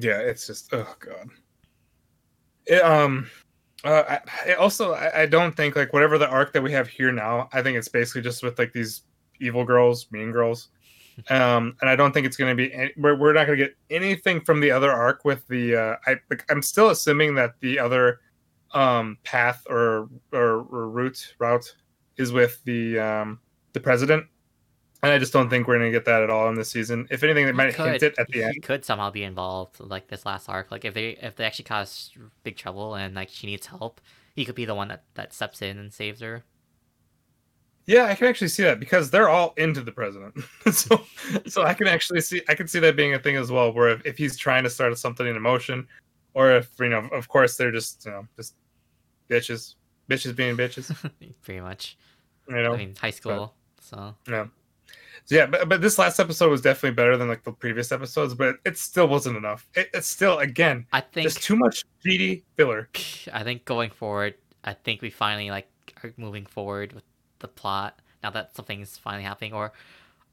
[0.00, 1.28] yeah, it's just oh god.
[2.66, 3.28] It, um,
[3.84, 6.88] uh, I, I also I, I don't think like whatever the arc that we have
[6.88, 7.48] here now.
[7.52, 9.02] I think it's basically just with like these
[9.40, 10.68] evil girls, mean girls.
[11.30, 12.74] Um, and I don't think it's going to be.
[12.74, 15.76] Any, we're we're not going to get anything from the other arc with the.
[15.76, 18.18] Uh, I like, I'm still assuming that the other
[18.74, 21.74] um path or or, or route route
[22.16, 23.40] is with the um
[23.72, 24.26] the president
[25.02, 27.06] and I just don't think we're gonna get that at all in this season.
[27.10, 28.62] If anything, they He might hint could- it at the he end.
[28.62, 30.70] could somehow be involved, like this last arc.
[30.70, 32.10] Like if they if they actually cause
[32.42, 34.00] big trouble and like she needs help,
[34.34, 36.42] he could be the one that that steps in and saves her.
[37.86, 40.34] Yeah, I can actually see that because they're all into the president.
[40.72, 40.98] so,
[41.46, 43.74] so I can actually see I can see that being a thing as well.
[43.74, 45.86] Where if, if he's trying to start something in motion
[46.32, 48.54] or if you know, of course, they're just you know just
[49.28, 49.74] bitches,
[50.08, 50.94] bitches being bitches.
[51.42, 51.96] Pretty much.
[52.48, 53.54] You know, I mean, high school.
[53.80, 54.46] So yeah.
[55.26, 58.34] So yeah, but, but this last episode was definitely better than like the previous episodes,
[58.34, 59.66] but it still wasn't enough.
[59.74, 62.88] It, it's still again I think just too much GD filler.
[63.32, 65.68] I think going forward, I think we finally like
[66.02, 67.04] are moving forward with
[67.38, 69.54] the plot now that something's finally happening.
[69.54, 69.72] Or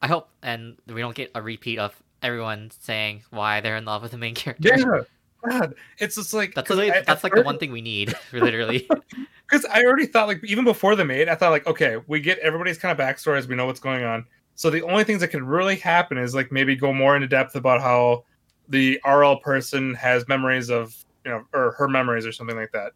[0.02, 4.02] I hope, and we don't get a repeat of everyone saying why they're in love
[4.02, 4.68] with the main character.
[4.76, 5.02] Yeah,
[5.48, 8.88] God, it's just like That's I- at that's like the one thing we need, literally.
[9.50, 12.38] because I already thought like even before the maid, I thought like okay, we get
[12.38, 14.24] everybody's kind of backstories, we know what's going on.
[14.54, 17.56] So the only things that could really happen is like maybe go more into depth
[17.56, 18.24] about how
[18.68, 22.92] the RL person has memories of you know or her memories or something like that.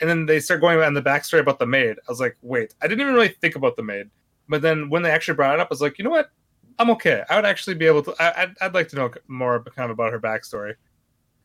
[0.00, 1.96] And then they start going on the backstory about the maid.
[2.08, 4.08] I was like, wait, I didn't even really think about the maid.
[4.48, 6.30] But then when they actually brought it up, I was like, you know what?
[6.78, 7.22] I'm okay.
[7.28, 8.14] I would actually be able to.
[8.18, 10.74] I, I'd, I'd like to know more kind of about her backstory.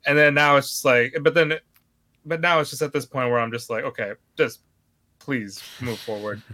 [0.06, 1.54] And then now it's just like, but then,
[2.26, 4.62] but now it's just at this point where I'm just like, okay, just
[5.20, 6.42] please move forward.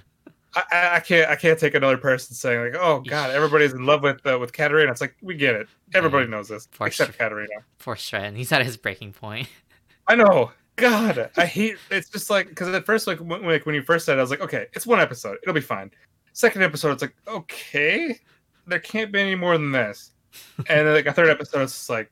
[0.53, 4.03] I, I, can't I can't take another person saying like, oh god, everybody's in love
[4.03, 4.91] with uh, with Katarina.
[4.91, 5.67] It's like we get it.
[5.93, 7.17] Everybody knows this For except sure.
[7.17, 7.63] Katarina.
[7.77, 9.47] For Shred, he's at his breaking point.
[10.07, 10.51] I know.
[10.75, 11.77] God, I hate.
[11.89, 14.23] It's just like because at first, like when, like when you first said, it, I
[14.23, 15.91] was like, okay, it's one episode, it'll be fine.
[16.33, 18.19] Second episode, it's like, okay,
[18.67, 20.11] there can't be any more than this.
[20.57, 22.11] And then like a third episode, it's just like,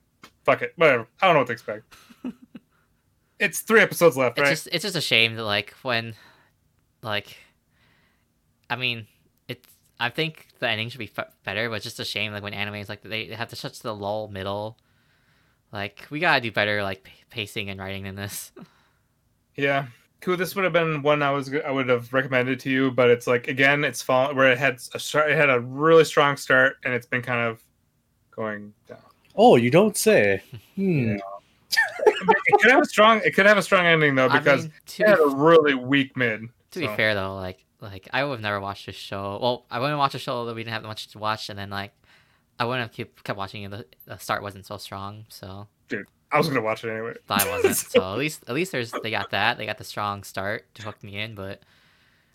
[0.50, 1.06] fuck it, whatever.
[1.22, 1.94] I don't know what to expect.
[3.38, 4.50] It's three episodes left, It's right?
[4.50, 6.14] just it's just a shame that like when,
[7.02, 7.38] like,
[8.68, 9.06] I mean,
[9.48, 9.66] it's
[9.98, 12.52] I think the ending should be f- better, but it's just a shame like when
[12.52, 14.76] anime is like they have to such the lull middle.
[15.72, 18.52] Like we gotta do better like p- pacing and writing than this.
[19.56, 19.86] Yeah,
[20.20, 20.36] cool.
[20.36, 23.26] This would have been one I was I would have recommended to you, but it's
[23.26, 25.30] like again, it's fallen where it had a start.
[25.30, 27.62] It had a really strong start, and it's been kind of
[28.30, 28.98] going down.
[29.42, 30.42] Oh, you don't say.
[30.76, 31.16] Hmm.
[31.16, 33.22] It could have a strong.
[33.24, 35.26] It could have a strong ending though because I mean, it to had be, a
[35.28, 36.42] really weak mid.
[36.72, 39.38] to be fair though, like like I would have never watched this show.
[39.40, 41.70] Well, I wouldn't watch a show that we didn't have much to watch, and then
[41.70, 41.92] like
[42.58, 43.70] I wouldn't have keep, kept watching it.
[43.70, 47.14] The, the start wasn't so strong, so Dude, I was gonna watch it anyway.
[47.26, 47.76] but I wasn't.
[47.92, 49.56] so at least at least there's they got that.
[49.56, 51.62] They got the strong start to hook me in, but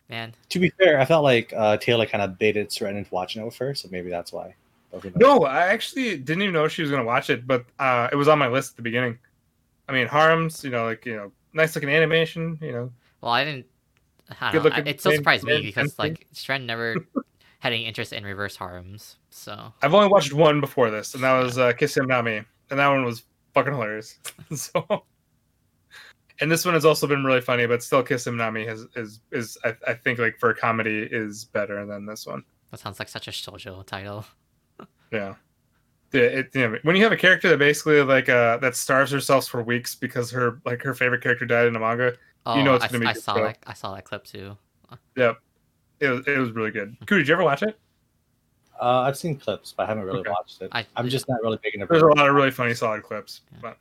[0.09, 3.45] man, To be fair, I felt like uh, Taylor kind of baited Seren into watching
[3.45, 4.55] it first, so maybe that's why.
[4.95, 5.39] But who knows?
[5.39, 8.27] No, I actually didn't even know she was gonna watch it, but uh, it was
[8.27, 9.17] on my list at the beginning.
[9.89, 12.91] I mean, Harms, you know, like you know, nice looking animation, you know.
[13.21, 13.65] Well, I didn't.
[14.39, 14.69] I Good don't know.
[14.77, 15.95] Looking It still surprised me because fencing.
[15.97, 16.95] like Stren never
[17.59, 19.17] had any interest in reverse harms.
[19.29, 22.41] So I've only watched one before this, and that was uh, Kiss Him Not Me,
[22.69, 23.23] and that one was
[23.53, 24.17] fucking hilarious.
[24.55, 25.03] so,
[26.39, 28.87] and this one has also been really funny, but still, Kiss Him Not Me has
[28.95, 32.43] is is I, I think like for comedy is better than this one.
[32.71, 34.25] that sounds like such a shoujo title.
[35.11, 35.35] Yeah.
[36.13, 39.11] Yeah, it, you know, when you have a character that basically like uh that starves
[39.11, 42.13] herself for weeks because her like her favorite character died in the manga,
[42.45, 43.43] Oh, know it's I, gonna be I good saw show.
[43.43, 43.57] that.
[43.67, 44.57] I saw that clip too.
[45.17, 45.39] yep,
[45.99, 46.95] it was it was really good.
[47.05, 47.77] Coo, did you ever watch it?
[48.81, 50.29] Uh, I've seen clips, but I haven't really Okay.
[50.29, 50.69] watched it.
[50.73, 51.87] I- I'm just not really big into.
[51.87, 53.41] There's a lot of really funny, solid clips.
[53.51, 53.57] Yeah.
[53.61, 53.77] But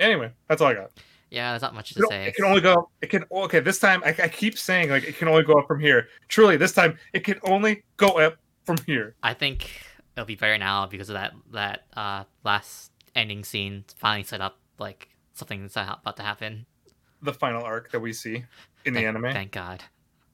[0.00, 0.90] anyway, that's all I got.
[1.30, 2.26] Yeah, there's not much It, to say.
[2.26, 2.88] it can only go.
[3.02, 3.60] It can okay.
[3.60, 6.08] This time, I, I keep saying like it can only go up from here.
[6.28, 9.14] Truly, this time it can only go up from here.
[9.22, 9.70] I think
[10.16, 14.58] it'll be better now because of that that uh last ending scene finally set up
[14.78, 16.66] like something's about to happen.
[17.22, 18.44] The final arc that we see
[18.84, 19.82] in the anime, Thank God.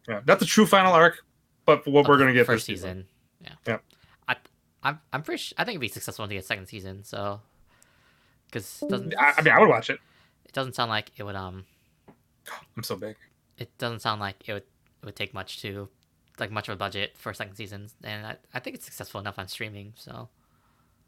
[0.08, 1.18] yeah, not the true final arc,
[1.66, 3.06] but what Of we're gonna get first season.
[3.40, 3.56] season.
[3.66, 3.72] Yeah.
[3.72, 3.84] Yep.
[4.28, 4.36] I
[4.82, 5.42] I'm I'm pretty.
[5.42, 7.04] Sh- I think it'd be successful to get second season.
[7.04, 7.40] So
[8.46, 9.98] because doesn't I, I mean, I would watch it.
[10.46, 11.64] it doesn't sound like it would um
[12.76, 13.16] I'm so big.
[13.58, 14.62] it doesn't sound like it would
[15.02, 15.88] it would take much to
[16.40, 19.20] like much of a budget for a second season and I, I think it's successful
[19.20, 20.28] enough on streaming so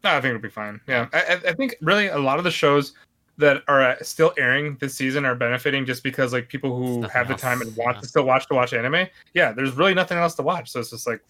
[0.04, 0.80] No, I think it'll be fine.
[0.88, 2.94] Yeah, I, I- think really a lot of the shows
[3.40, 7.26] that are uh, still airing this season are benefiting just because like people who have
[7.26, 8.00] the else, time and want yeah.
[8.02, 9.06] to still watch to watch anime.
[9.34, 11.22] Yeah, there's really nothing else to watch, so it's just like,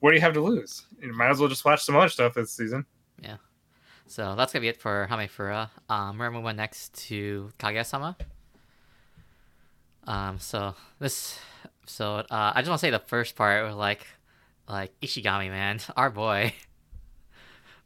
[0.00, 0.84] what do you have to lose?
[1.00, 2.84] You might as well just watch some other stuff this season.
[3.22, 3.36] Yeah.
[4.06, 5.70] So that's gonna be it for Hamefura.
[5.88, 8.16] Um, we're gonna move on next to Kaguya-sama.
[10.06, 11.38] Um, so this,
[11.88, 14.06] so uh, I just want to say the first part was like,
[14.68, 16.54] like Ishigami, man, our boy.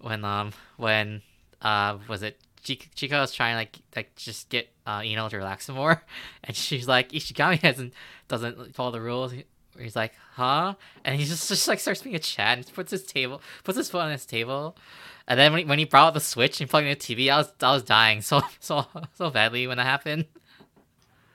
[0.00, 1.22] when um when
[1.60, 5.66] uh was it Chika, Chika was trying like like just get uh Iino to relax
[5.66, 6.02] some more,
[6.44, 7.92] and she's like Ishigami hasn't
[8.28, 9.32] doesn't follow the rules.
[9.78, 10.74] He's like, huh?
[11.04, 13.88] And he just just like starts being a chat and puts his table puts his
[13.90, 14.76] foot on his table.
[15.28, 17.30] And then when he, when he brought out the switch and plugged in the TV,
[17.30, 20.26] I was I was dying so so so badly when that happened.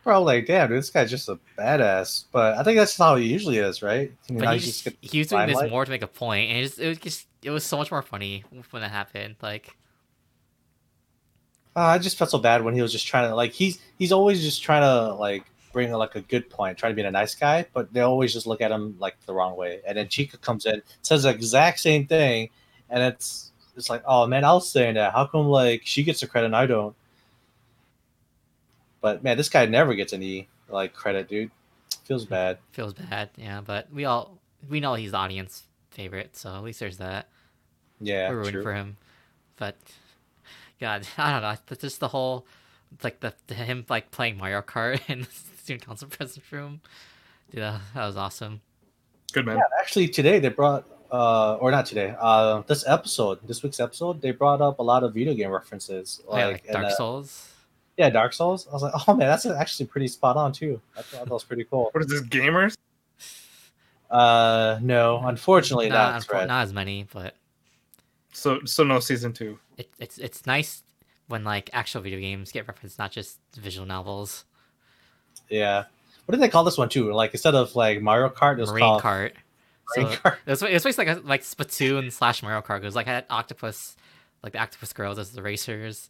[0.07, 2.23] Bro, like, damn, dude, this guy's just a badass.
[2.31, 4.09] But I think that's how he usually is, right?
[4.29, 6.49] Know, But he, he's just, get he was doing this more to make a point,
[6.49, 9.35] and it, just, it was just it was so much more funny when it happened.
[9.41, 9.75] Like
[11.75, 14.13] Uh, I just felt so bad when he was just trying to like he's he's
[14.13, 15.43] always just trying to like
[15.73, 18.47] bring like a good point, trying to be a nice guy, but they always just
[18.47, 19.81] look at him like the wrong way.
[19.85, 22.47] And then Chika comes in, says the exact same thing,
[22.89, 25.11] and it's it's like, oh man, I was saying that.
[25.11, 26.95] How come like she gets the credit and I don't?
[29.07, 31.49] But man, this guy never gets any like credit, dude.
[32.03, 32.57] Feels bad.
[32.73, 33.61] feels bad, yeah.
[33.61, 34.37] But we all
[34.69, 37.29] we know he's the audience favorite, so at least there's that.
[38.01, 38.63] Yeah, We're rooting true.
[38.63, 38.97] for him.
[39.55, 39.77] But
[40.81, 41.55] God, I don't know.
[41.71, 42.45] It's just the whole
[43.01, 45.27] like the, the him like playing Mario Kart in the
[45.57, 46.81] student council presence room.
[47.49, 48.59] Dude, that, that was awesome.
[49.31, 49.55] Good man.
[49.55, 50.83] Yeah, actually, today they brought,
[51.13, 55.03] uh, or not today, uh, this episode, this week's episode, they brought up a lot
[55.03, 57.53] of video game references, Oh, yeah, like, like in, Dark uh, Souls.
[57.97, 58.67] Yeah, Dark Souls.
[58.69, 60.79] I was like, oh man, that's actually pretty spot on too.
[60.97, 61.89] I thought that was pretty cool.
[61.91, 62.75] What is this, gamers?
[64.09, 66.21] Uh, no, unfortunately, Not, not.
[66.21, 66.47] unfo- Fred.
[66.47, 67.35] not as many, but
[68.31, 69.59] So, so no season two.
[69.77, 70.83] it, it's it's nice
[71.27, 74.45] when like actual video games get referenced, not just visual novels.
[75.49, 75.85] Yeah.
[76.25, 77.11] What did they call this one too?
[77.11, 79.31] Like instead of like Mario Kart, it was Marine called Kart.
[79.97, 80.37] Marine So Kart.
[80.45, 82.77] it was, it was basically like a, like Splatoon slash Mario Kart.
[82.77, 83.97] It was like had Octopus,
[84.41, 86.09] like the Octopus girls as the racers.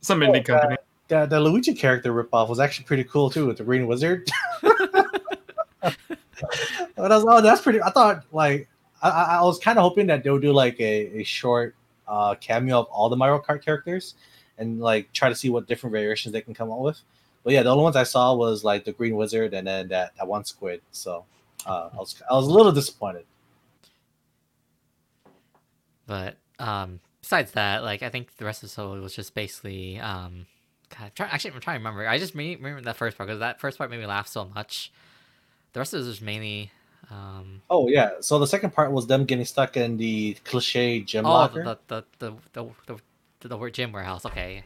[0.00, 0.76] Some Oh, indie company.
[1.08, 4.28] The, the Luigi character ripoff was actually pretty cool too with the Green Wizard.
[4.62, 4.72] but
[5.82, 5.94] I
[6.96, 7.82] was, oh, that's pretty.
[7.82, 8.68] I thought like
[9.02, 11.74] I, I was kind of hoping that they would do like a, a short
[12.06, 14.14] uh, cameo of all the Mario Kart characters
[14.58, 17.00] and like try to see what different variations they can come up with.
[17.44, 20.16] But yeah, the only ones I saw was like the Green Wizard and then that,
[20.16, 20.82] that one squid.
[20.90, 21.24] So
[21.64, 23.24] uh, I was I was a little disappointed.
[26.06, 29.98] But um, besides that, like I think the rest of the episode was just basically
[30.00, 30.46] um,
[30.90, 32.08] God, I'm try- actually I'm trying to remember.
[32.08, 34.44] I just re- remember that first part because that first part made me laugh so
[34.46, 34.92] much.
[35.72, 36.70] The rest of it was mainly
[37.10, 38.12] um, Oh yeah.
[38.20, 41.62] So the second part was them getting stuck in the cliche gym oh locker.
[41.64, 44.26] the the the the the, the, the, gym warehouse.
[44.26, 44.64] Okay,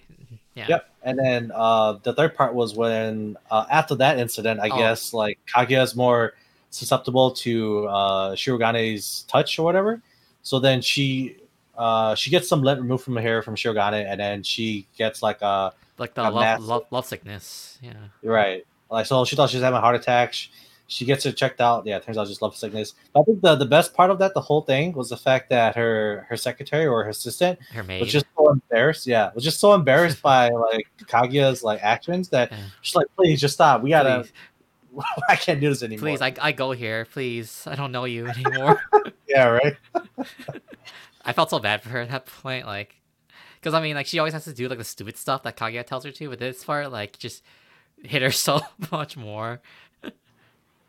[0.55, 0.67] yeah.
[0.69, 0.91] Yep.
[1.03, 4.77] And then uh, the third part was when uh, after that incident, I Oh.
[4.79, 6.35] guess like Kaguya is more
[6.71, 10.01] susceptible to uh, Shirogane's touch or whatever.
[10.43, 11.37] So then she
[11.77, 15.23] uh, she gets some lint removed from her hair from Shirogane, and then she gets
[15.23, 15.73] like a
[16.03, 17.79] Like the love, love love sickness.
[17.81, 17.93] Yeah.
[18.25, 18.67] right.
[18.91, 20.33] Like so, she thought she was having a heart attack.
[20.33, 20.51] She,
[20.89, 21.87] she gets it checked out.
[21.87, 22.95] Yeah, it turns out just love sickness.
[23.13, 25.49] But I think the, the best part of that, the whole thing, was the fact
[25.51, 29.07] that her her secretary or her assistant Her was just so embarrassed.
[29.07, 32.59] Yeah, was just so embarrassed by like Kaguya's like actions that Yeah.
[32.81, 33.81] she's like, please just stop.
[33.81, 34.25] We gotta.
[34.25, 36.01] Please, I can't do this anymore.
[36.01, 37.05] please, I, I go here.
[37.05, 38.83] Please, I don't know you anymore.
[39.29, 39.77] yeah, right.
[41.25, 42.97] I felt so bad for her at that point, like,
[43.63, 45.87] because I mean, like, she always has to do like the stupid stuff that Kaguya
[45.87, 47.45] tells her to, but this part, like, just
[48.03, 48.61] hit her so
[48.91, 49.63] much more.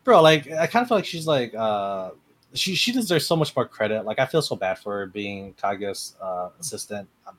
[0.04, 2.10] Bro, like I kind of feel like she's like uh
[2.52, 4.04] she she deserves so much more credit.
[4.04, 7.08] Like I feel so bad for her being Kaguya's uh, assistant.
[7.26, 7.36] Um,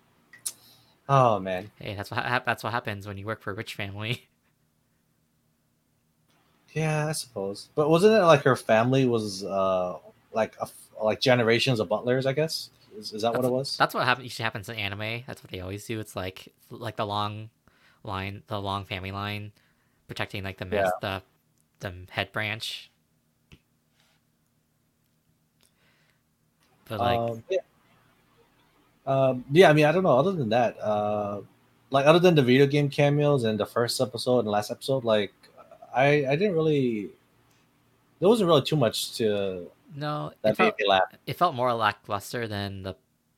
[1.10, 3.76] oh man, Hey, that's what hap that's what happens when you work for a rich
[3.76, 4.28] family.
[6.74, 7.70] yeah, I suppose.
[7.76, 9.98] But wasn't it like her family was uh
[10.34, 10.68] like a,
[11.04, 12.26] like generations of butlers?
[12.26, 13.78] I guess is, is that what it was?
[13.78, 14.26] That's what happens.
[14.26, 15.24] Usually happens in anime.
[15.28, 16.00] That's what they always do.
[16.00, 17.50] It's like like the long
[18.04, 19.52] line, the long family line,
[20.08, 21.22] protecting like the mas- the
[21.80, 22.92] the head branch.
[26.88, 27.60] But like, um, yeah.
[29.08, 30.18] Um, yeah, I mean, I don't know.
[30.18, 31.42] Other than that, uh,
[31.90, 35.34] like other than the video game cameos and the first episode and last episode, like
[35.94, 37.10] I I didn't really.
[38.20, 41.04] There wasn't really too much to no, it that felt, me laugh.
[41.26, 42.96] it felt more lackluster than the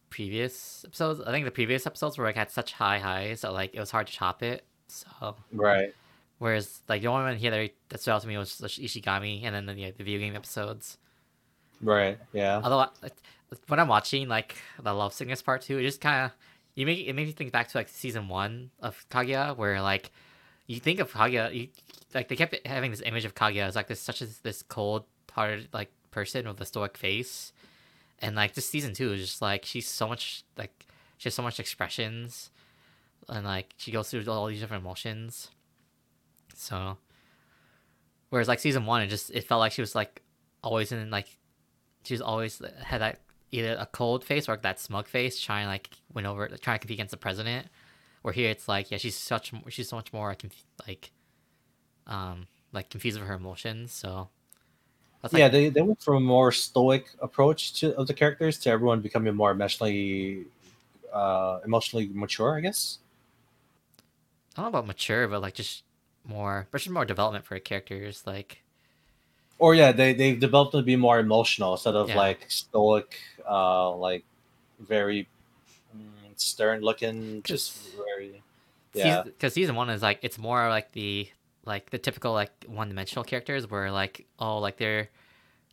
[0.10, 1.22] previous episodes.
[1.26, 3.92] I think the previous episodes were like had such high highs that like it was
[3.92, 4.64] hard to top it.
[4.88, 5.94] So Right.
[6.40, 9.54] whereas like the only one here that, that stood out to me was Ishigami, and
[9.54, 10.98] then the, yeah, the video game episodes.
[11.82, 12.18] Right.
[12.34, 12.62] Yeah.
[12.64, 12.88] Although
[13.68, 16.32] when I'm watching like the love sickness part two, it just kind of
[16.76, 20.12] you make it makes me think back to like season one of Kaguya, where like
[20.68, 21.68] you think of Kaguya, you,
[22.14, 25.04] like they kept having this image of Kaguya as like this such as this cold
[25.32, 27.54] hearted like person with a stoic face,
[28.18, 30.88] and like this season two is just like she's so much like
[31.18, 32.50] she has so much expressions,
[33.30, 35.52] and like she goes through all these different emotions.
[36.56, 36.98] So,
[38.32, 40.24] whereas like season one, it just it felt like she was like
[40.64, 41.38] always in like
[42.04, 43.20] she was always had that
[43.52, 46.80] either a cold face or like that smug face, trying like win over, trying to
[46.80, 47.68] compete against the president.
[48.24, 51.12] Where here it's like yeah, she's such she's so much more conf- like
[52.08, 53.92] um like confused with her emotions.
[53.94, 54.30] So
[55.28, 58.58] that's like, yeah, they, they went from a more stoic approach to of the characters
[58.60, 60.46] to everyone becoming more emotionally
[61.14, 63.00] uh emotionally mature, I guess.
[64.56, 65.84] I don't know about mature, but like just
[66.26, 68.24] more, but just more development for characters.
[68.26, 68.64] Like
[69.60, 72.16] Or yeah, they they've developed to be more emotional instead of Yeah.
[72.18, 74.24] like stoic, uh like
[74.80, 75.28] very
[75.96, 78.44] mm, stern looking, just very
[78.94, 79.24] yeah.
[79.24, 81.30] because season one is like it's more like the
[81.68, 85.10] like the typical like one dimensional characters where like oh like they're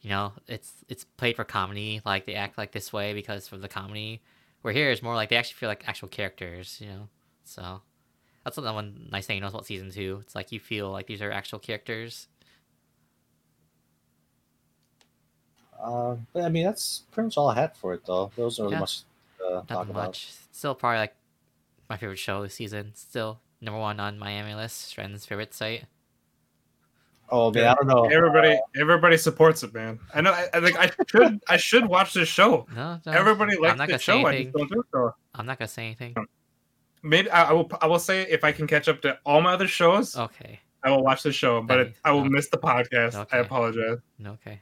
[0.03, 3.63] you know it's it's played for comedy like they act like this way because of
[3.63, 4.23] the comedy
[4.63, 7.09] where here is more like they actually feel like actual characters you know
[7.45, 7.83] so
[8.45, 11.07] that's another one nice thing you know about season two it's like you feel like
[11.07, 12.29] these are actual characters
[15.81, 18.31] Uh, but I mean that's pretty much all I had for it though.
[18.37, 18.81] Those are really Yeah.
[18.81, 19.03] much
[19.69, 20.09] talk nothing about.
[20.09, 21.17] much still probably like
[21.89, 25.85] my favorite show this season still number one on MyAnimeList friends favorite site
[27.31, 28.05] Oh man, I don't know.
[28.05, 29.99] Everybody, everybody supports it, man.
[30.15, 30.31] I know.
[30.31, 32.67] I, I think I should, I should watch this show.
[32.77, 34.27] no, no Everybody I'm likes not the gonna say show.
[34.27, 34.53] I anything.
[34.53, 35.15] just don't do so.
[35.35, 36.15] I'm not gonna say anything
[37.03, 37.71] Maybe I, I will.
[37.81, 40.91] I will say if I can catch up to all my other shows, okay I
[40.91, 41.63] will watch the show.
[41.63, 42.29] But it, I will Okay.
[42.29, 43.15] miss the podcast.
[43.15, 43.39] Okay.
[43.39, 43.99] I apologize.
[44.25, 44.61] okay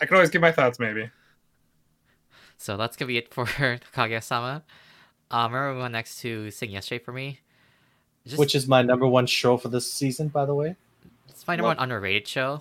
[0.00, 1.10] I can always give my thoughts, maybe.
[2.56, 3.44] So that's gonna be it for
[3.94, 4.62] Kaguya-sama.
[5.32, 7.40] Um, remember we went next to Sing Yesterday for me.
[8.28, 10.76] Just, Which is my number one show for this season, by the way.
[11.28, 12.60] it's my number what- one underrated show.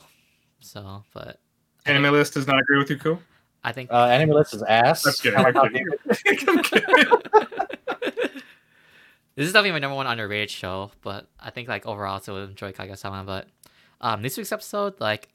[0.60, 1.40] So, but
[1.86, 3.20] I Anime think, list does not agree with you, Ku.
[3.64, 5.04] I think Uh, Anime List is ass.
[5.04, 5.38] That's kidding.
[5.40, 5.88] How I'm kidding.
[6.48, 7.06] I'm kidding.
[9.36, 10.92] this is definitely my number one underrated show.
[11.02, 13.24] But I think like overall, I still enjoy Kaguya-sama.
[13.24, 13.48] But
[14.02, 15.30] um, this week's episode, like,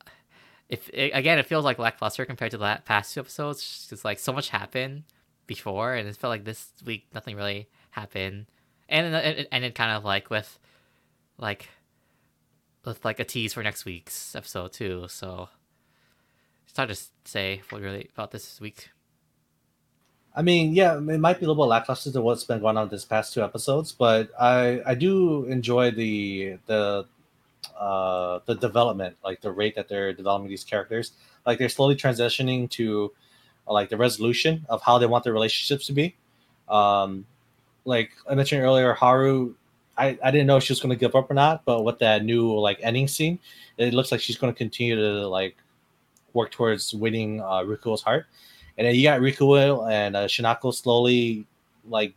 [0.69, 3.87] if it, again, it feels like lackluster compared to the past two episodes.
[3.89, 5.05] Just like so much happened
[5.47, 8.47] before, and it felt like this week nothing really happened,
[8.89, 10.59] and it ended kind of like with
[11.39, 11.69] like
[12.85, 15.07] with like a tease for next week's episode too.
[15.09, 15.49] So
[16.67, 18.91] it's hard to say what really about this week.
[20.35, 22.89] I mean, yeah, it might be a little bit lackluster to what's been going on
[22.89, 27.07] this past two episodes, but I I do enjoy the the
[27.79, 31.13] uh the development, like the rate that they're developing these characters.
[31.45, 33.13] Like they're slowly transitioning to
[33.67, 36.17] like the resolution of how they want their relationships to be.
[36.69, 37.27] Um,
[37.85, 39.55] like I mentioned earlier, Haru,
[39.97, 42.25] I, I didn't know she was going to give up or not, but with that
[42.25, 43.39] new like ending scene,
[43.77, 45.57] it looks like she's going to continue to like
[46.33, 48.27] work towards winning uh, Rikuo's heart.
[48.79, 51.47] And then you got Rikuo and uh, Shinako slowly
[51.85, 52.15] like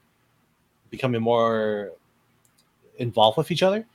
[0.89, 1.91] becoming more
[2.97, 3.85] involved with each other.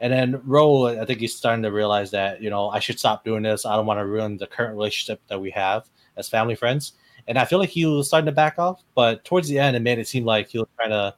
[0.00, 3.24] And then Ro, I think he's starting to realize that, you know, I should stop
[3.24, 3.64] doing this.
[3.64, 6.94] I don't want to ruin the current relationship that we have as family friends.
[7.28, 9.80] And I feel like he was starting to back off, but towards the end, it
[9.80, 11.14] made it seem like he was trying to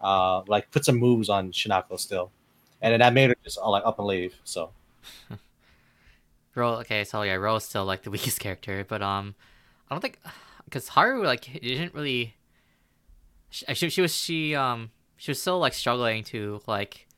[0.00, 2.30] uh, like put some moves on Shinako still.
[2.82, 4.34] And then that made her just uh, like up and leave.
[4.44, 4.70] So
[6.54, 9.34] Ro, okay, so yeah, Ro is still like the weakest character, but um,
[9.90, 10.18] I don't think
[10.64, 12.34] because Haru like didn't really.
[13.50, 17.08] She, she she was she um she was still like struggling to like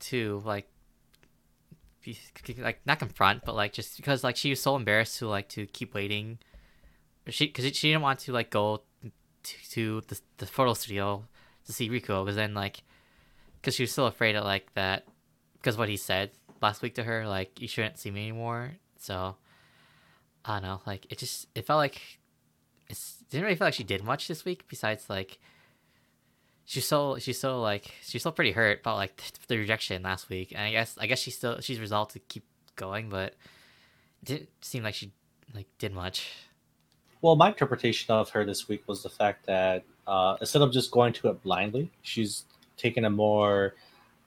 [0.00, 0.66] to like
[2.02, 2.16] be,
[2.58, 5.66] like not confront but like just because like she was so embarrassed to like to
[5.66, 6.38] keep waiting
[7.28, 8.82] she because she didn't want to like go
[9.42, 11.24] to, to the, the photo studio
[11.66, 12.82] to see Rikuo because then like
[13.60, 15.04] because she was still afraid of like that
[15.54, 18.72] because what he said last week to her like you shouldn't see me anymore.
[18.98, 19.36] So
[20.44, 22.00] i don't know like it just it felt like
[22.88, 22.98] it
[23.30, 25.38] didn't really feel like she did much this week besides like
[26.64, 30.52] she's so she's so like she's still pretty hurt about like the rejection last week
[30.52, 32.44] and i guess i guess she's still she's resolved to keep
[32.76, 33.34] going but
[34.22, 35.12] it didn't seem like she
[35.54, 36.30] like did much
[37.20, 40.90] Well, my interpretation of her this week was the fact that uh, instead of just
[40.90, 42.44] going to it blindly, she's
[42.76, 43.74] taken a more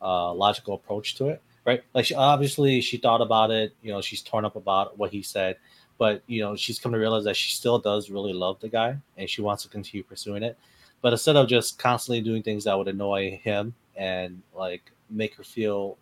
[0.02, 1.84] uh, logical approach to it, right?
[1.94, 3.74] Like, she, obviously, she thought about it.
[3.82, 5.58] You know, she's torn up about what he said,
[5.98, 8.98] but you know, she's come to realize that she still does really love the guy,
[9.18, 10.58] and she wants to continue pursuing it.
[11.02, 15.44] But instead of just constantly doing things that would annoy him and like make her
[15.44, 15.98] feel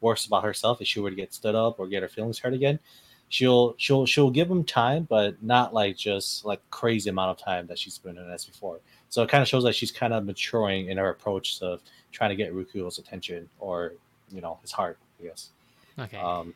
[0.00, 2.54] worse about herself if she were to get stood up or get her feelings hurt
[2.54, 2.78] again,
[3.28, 7.66] she'll she'll she'll give him time, but not like just like crazy amount of time
[7.66, 8.80] that she's been in as before.
[9.08, 11.80] So it kind of shows that she's kind of maturing in her approach of
[12.12, 13.94] trying to get Rikuo's attention or
[14.30, 15.50] you know his heart, I guess.
[15.98, 16.54] okay Um,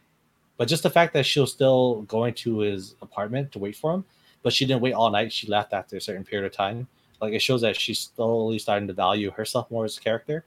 [0.56, 3.94] but just the fact that she was still going to his apartment to wait for
[3.94, 4.04] him,
[4.42, 5.32] but she didn't wait all night.
[5.32, 6.88] She left after a certain period of time.
[7.20, 10.44] Like it shows that she's slowly starting to value herself more as a character,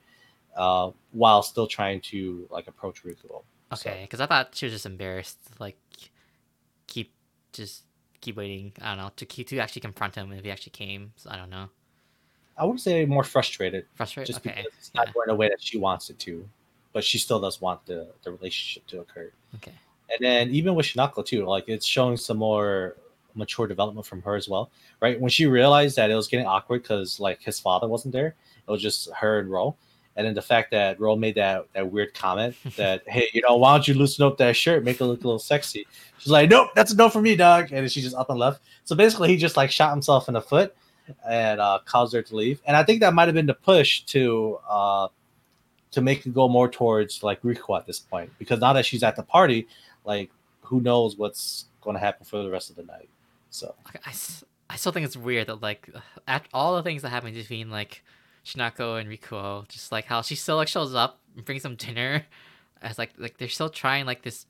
[0.55, 3.43] uh, while still trying to like approach Rikuo.
[3.75, 5.77] So- Okay, because I thought she was just embarrassed, like
[6.87, 7.13] keep
[7.53, 7.83] just
[8.19, 8.73] keep waiting.
[8.81, 11.13] I don't know to keep to actually confront him if he actually came.
[11.15, 11.69] So I don't know.
[12.57, 14.27] I would say more frustrated, Frustrated.
[14.27, 14.55] just okay.
[14.57, 15.13] because it's not yeah.
[15.13, 16.47] going the way that she wants it to,
[16.93, 19.31] but she still does want the the relationship to occur.
[19.55, 19.73] Okay.
[20.09, 22.97] And then even with Shinako too, like it's showing some more
[23.33, 24.69] mature development from her as well,
[24.99, 25.19] right?
[25.19, 28.35] When she realized that it was getting awkward because like his father wasn't there,
[28.67, 29.75] it was just her and Ro.
[30.15, 33.55] And then the fact that Ro made that that weird comment that, hey, you know,
[33.55, 35.87] why don't you loosen up that shirt, make it look a little sexy?
[36.17, 37.71] She's like, nope, that's a no for me, dog.
[37.71, 38.61] And then she just up and left.
[38.83, 40.75] So basically, he just like shot himself in the foot
[41.27, 42.61] and uh, caused her to leave.
[42.65, 45.07] And I think that might have been the push to uh,
[45.91, 49.03] to make it go more towards like Rikuo at this point because now that she's
[49.03, 49.67] at the party,
[50.05, 50.29] like
[50.61, 53.09] who knows what's going to happen for the rest of the night.
[53.49, 54.13] So I I,
[54.69, 55.89] I still think it's weird that like
[56.27, 58.03] at all the things that happen between like
[58.45, 62.25] Shinako and Rikuo, just like how she still like shows up and brings them dinner,
[62.81, 64.45] as like like they're still trying like this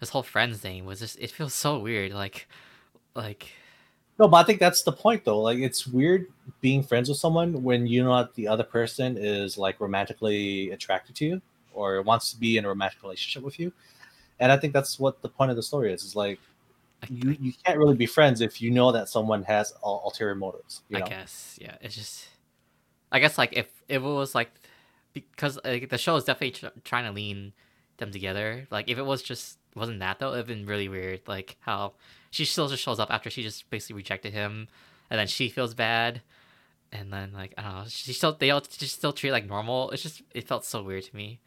[0.00, 2.48] this whole friends thing was just it feels so weird like
[3.14, 3.52] like
[4.18, 5.40] no, but I think that's the point though.
[5.40, 6.26] Like it's weird
[6.60, 11.16] being friends with someone when you know that the other person is like romantically attracted
[11.16, 11.42] to you
[11.72, 13.72] or wants to be in a romantic relationship with you.
[14.38, 16.04] And I think that's what the point of the story is.
[16.04, 16.38] Is like
[17.02, 20.36] I, you, you can't really be friends if you know that someone has ul- ulterior
[20.36, 20.82] motives.
[20.88, 21.06] You I know?
[21.06, 22.28] guess yeah it's just
[23.14, 24.50] I guess like if if it was like
[25.12, 27.52] because like, the show is definitely tr- trying to lean
[27.98, 31.56] them together like if it was just wasn't that though it'd been really weird like
[31.60, 31.92] how
[32.32, 34.66] she still just shows up after she just basically rejected him
[35.10, 36.22] and then she feels bad
[36.90, 39.92] and then like I don't know she still they all just still treat like normal
[39.92, 41.38] it's just it felt so weird to me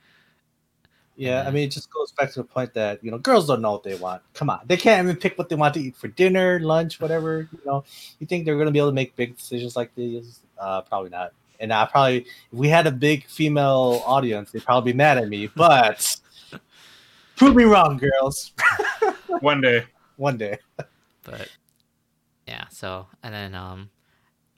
[1.16, 3.62] Yeah, I mean, it just goes back to the point that you know girls don't
[3.62, 4.22] know what they want.
[4.34, 7.50] Come on, they can't even pick what they want to eat for dinner, lunch, whatever.
[7.52, 7.84] You know,
[8.20, 10.42] you think they're going to be able to make big decisions like these?
[10.60, 11.34] Uh, probably not.
[11.60, 15.28] And I probably, if we had a big female audience, they'd probably be mad at
[15.28, 15.48] me.
[15.48, 16.16] But
[17.36, 18.52] prove me wrong, girls.
[19.40, 19.86] One day.
[20.18, 20.58] One day.
[21.24, 21.50] but
[22.48, 23.90] yeah so and then um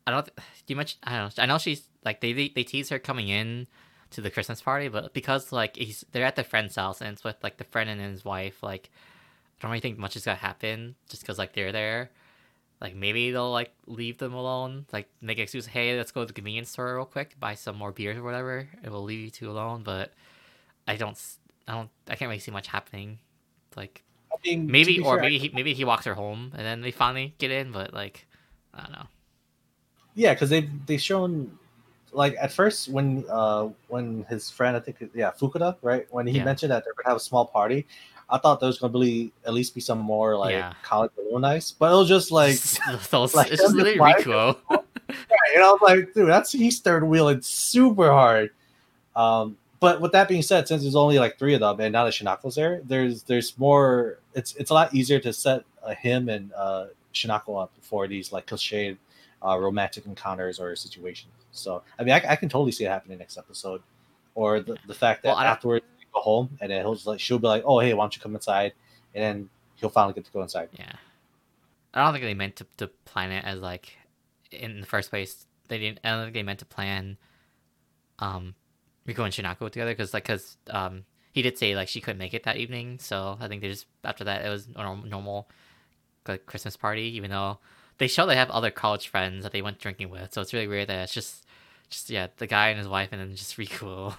[0.08, 0.30] i don't
[0.68, 3.28] do much i don't know i know she's like they, they they tease her coming
[3.28, 3.68] in
[4.12, 7.24] to the christmas party but because like he's they're at the friend's house and it's
[7.24, 8.90] with like the friend and his wife like
[9.58, 12.10] i don't really think much is gonna happen just because like they're there
[12.82, 14.86] like maybe they'll like leave them alone.
[14.94, 17.76] Like make an excuse hey let's go to the convenience store real quick buy some
[17.76, 18.68] more beers or whatever.
[18.84, 19.84] And we'll leave you two alone.
[19.84, 20.14] But
[20.88, 21.20] i don't
[21.68, 23.20] I don't i can't really see much happening.
[23.76, 26.82] Like I mean, maybe or fair, maybe he, maybe he walks her home and then
[26.82, 28.26] they finally get in but like
[28.74, 29.08] i don't know.
[30.16, 31.58] Yeah, because they've they've shown
[32.12, 36.08] like at first when uh when his friend I think yeah Fukuda right?
[36.12, 36.44] When he Yeah.
[36.44, 37.86] mentioned that they're gonna have a small party,
[38.30, 40.74] I thought there was gonna be at least be some more like Yeah.
[40.84, 41.12] college
[41.44, 44.58] ice, but it was just like so it's, like it's just really Rikuo.
[44.70, 48.52] and I was like, dude, that's he's third wheeling super hard.
[49.16, 52.04] Um, but with that being said, since there's only like three of them, and now
[52.04, 54.20] that Shinako's there, there's there's more.
[54.34, 58.32] It's it's a lot easier to set uh, him and uh, Shinako up for these
[58.32, 58.98] like cliched
[59.46, 61.32] uh, romantic encounters or situations.
[61.52, 63.82] So I mean, I, I can totally see it happening next episode,
[64.36, 65.86] or the, the fact that Well, afterwards
[66.20, 68.36] home and then he'll just like she'll be like, oh hey, why don't you come
[68.36, 68.74] inside,
[69.14, 70.70] and then he'll finally get to go inside.
[70.74, 70.94] Yeah,
[71.94, 73.98] I don't think they meant to, to plan it as like
[74.52, 75.46] in the first place.
[75.68, 76.00] They didn't.
[76.04, 77.18] I don't think they meant to plan
[78.20, 78.56] um
[79.08, 82.34] Rikuo and Shinako together because like because um he did say like she couldn't make
[82.34, 83.00] it that evening.
[83.00, 85.50] So I think they just after that it was a normal
[86.28, 87.04] like Christmas party.
[87.16, 87.60] Even though
[87.98, 90.68] they show they have other college friends that they went drinking with, so it's really
[90.68, 91.46] weird that it's just
[91.90, 94.16] just yeah the guy and his wife and then just Rikuo.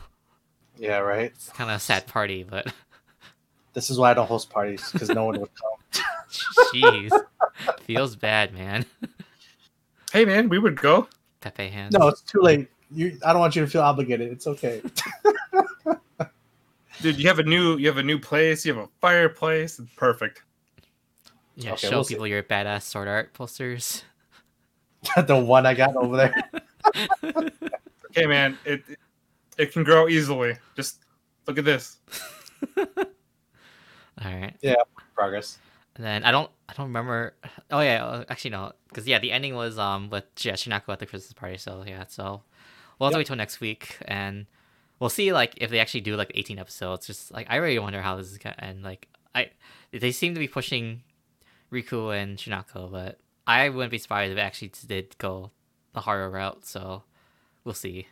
[0.80, 1.26] Yeah, right.
[1.26, 2.72] It's kind of a sad party, but
[3.74, 6.02] This is why I don't host parties because no one would come.
[6.74, 7.12] jeez,
[7.82, 8.84] feels bad, man.
[10.12, 11.06] Hey man, we would go.
[11.40, 11.96] Pepe hands.
[11.96, 12.66] No, it's too late.
[12.90, 14.32] You, I don't want you to feel obligated.
[14.32, 14.82] It's okay.
[17.00, 19.78] Dude, you have a new you have a new place, you have a fireplace.
[19.78, 20.42] It's perfect.
[21.54, 22.14] Yeah, Okay, show we'll see.
[22.14, 24.02] people your badass sword art posters.
[25.28, 26.34] the one I got over there.
[28.10, 28.98] Okay, man, it it,
[29.60, 30.54] it can grow easily.
[30.74, 31.04] Just
[31.46, 31.98] look at this.
[32.76, 32.86] All
[34.24, 34.74] right, Yeah.
[35.14, 35.58] Progress.
[35.96, 37.34] and then I don't, I don't remember.
[37.70, 40.98] Oh yeah, uh, actually no, because yeah, the ending was um with yeah, Shinako at
[40.98, 41.56] the Christmas party.
[41.56, 42.42] So yeah, so
[42.98, 43.20] we'll have to Yep.
[43.20, 44.46] wait till next week, and
[44.98, 47.06] we'll see like if they actually do like 18 episodes.
[47.06, 48.82] Just like I really wonder how this is gonna end.
[48.82, 49.50] Like I,
[49.92, 51.02] they seem to be pushing
[51.72, 55.50] Riku and Shinako, but I wouldn't be surprised if it actually did go
[55.94, 56.66] the harder route.
[56.66, 57.04] So
[57.64, 58.06] we'll see.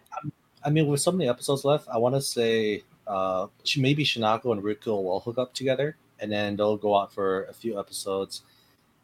[0.64, 3.46] I mean, with so many episodes left, I want to say uh,
[3.76, 7.52] maybe Shinako and Riku will hook up together, and then they'll go out for a
[7.52, 8.42] few episodes,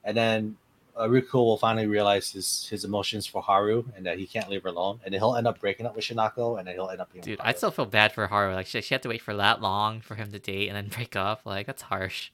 [0.04, 0.56] and then
[0.96, 4.62] uh, Riku will finally realize his his emotions for Haru and that he can't leave
[4.62, 7.00] her alone, and then he'll end up breaking up with Shinako, and then he'll end
[7.00, 7.24] up being.
[7.24, 8.54] Dude, I'd still feel bad for Haru.
[8.54, 10.88] Like she, she had to wait for that long for him to date and then
[10.88, 11.42] break up.
[11.44, 12.30] Like that's harsh.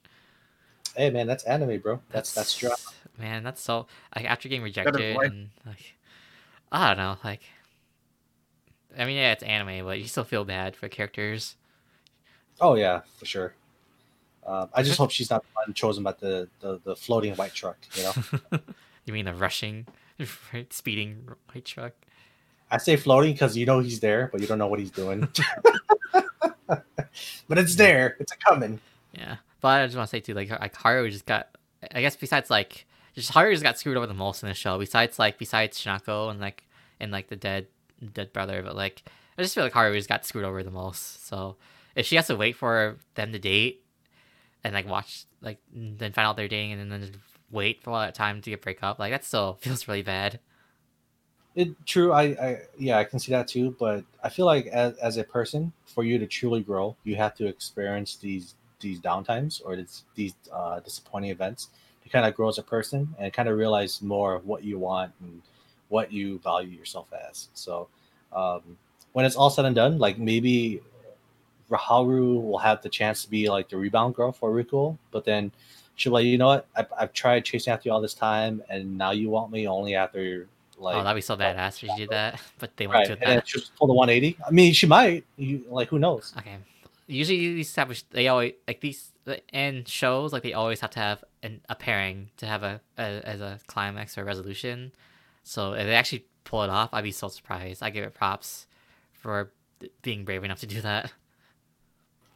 [0.96, 2.00] Hey man, that's anime, bro.
[2.10, 2.76] That's that's drama.
[3.18, 5.94] Man, that's so like after getting rejected and like
[6.72, 7.40] I don't know, like
[8.98, 11.56] I mean yeah, it's anime, but you still feel bad for characters.
[12.60, 13.54] Oh yeah, for sure.
[14.46, 17.54] Um, I just hope she's not the one chosen by the, the the floating white
[17.54, 17.76] truck.
[17.94, 18.12] You know,
[19.04, 19.86] you mean the rushing,
[20.52, 21.92] right, speeding white truck?
[22.70, 25.28] I say floating because you know he's there, but you don't know what he's doing.
[26.66, 28.16] but it's there.
[28.20, 28.80] It's a coming.
[29.12, 31.48] Yeah, but I just want to say too, like like Haru just got,
[31.92, 34.78] I guess besides like just Haru just got screwed over the most in the show.
[34.78, 36.64] Besides like besides Shinako and like
[37.00, 37.66] and like the dead
[38.12, 39.02] dead brother, but like
[39.38, 41.26] I just feel like Haru just got screwed over the most.
[41.26, 41.56] So
[41.94, 43.84] if she has to wait for them to date
[44.64, 47.12] and like watch like then find out they're dating and then
[47.50, 50.40] wait for all that time to get break up, like that still feels really bad.
[51.56, 52.12] It true.
[52.12, 53.74] I, I yeah, I can see that too.
[53.78, 57.34] But I feel like as, as a person, for you to truly grow, you have
[57.36, 61.68] to experience these these downtimes or this, these uh, disappointing events
[62.02, 64.78] to kind of grow as a person and kind of realize more of what you
[64.78, 65.42] want and
[65.90, 67.48] what you value yourself as.
[67.52, 67.88] So
[68.32, 68.62] um,
[69.12, 70.80] when it's all said and done, like maybe
[71.70, 75.52] Raharu will have the chance to be like the rebound girl for Riku, but then
[75.94, 76.66] she'll be like, you know what?
[76.74, 79.94] I've, I've tried chasing after you all this time, and now you want me only
[79.94, 83.06] after like oh, that'd be so badass if she did that, but they won't right,
[83.06, 83.48] do and that.
[83.48, 84.38] she'll just pull the 180.
[84.46, 85.24] I mean, she might.
[85.36, 86.32] You like who knows?
[86.38, 86.56] Okay.
[87.06, 89.12] Usually these establish they always like these
[89.52, 93.02] in shows like they always have to have an, a pairing to have a, a
[93.02, 94.92] as a climax or resolution.
[95.42, 97.82] So if they actually pull it off, I'd be so surprised.
[97.82, 98.66] I give it props
[99.12, 99.52] for
[100.02, 101.12] being brave enough to do that.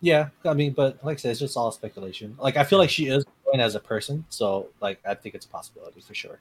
[0.01, 2.37] Yeah, I mean, but like I said, it's just all speculation.
[2.39, 5.47] Like I feel like she is growing as a person, so like I think it's
[5.47, 6.41] a possibility for sure.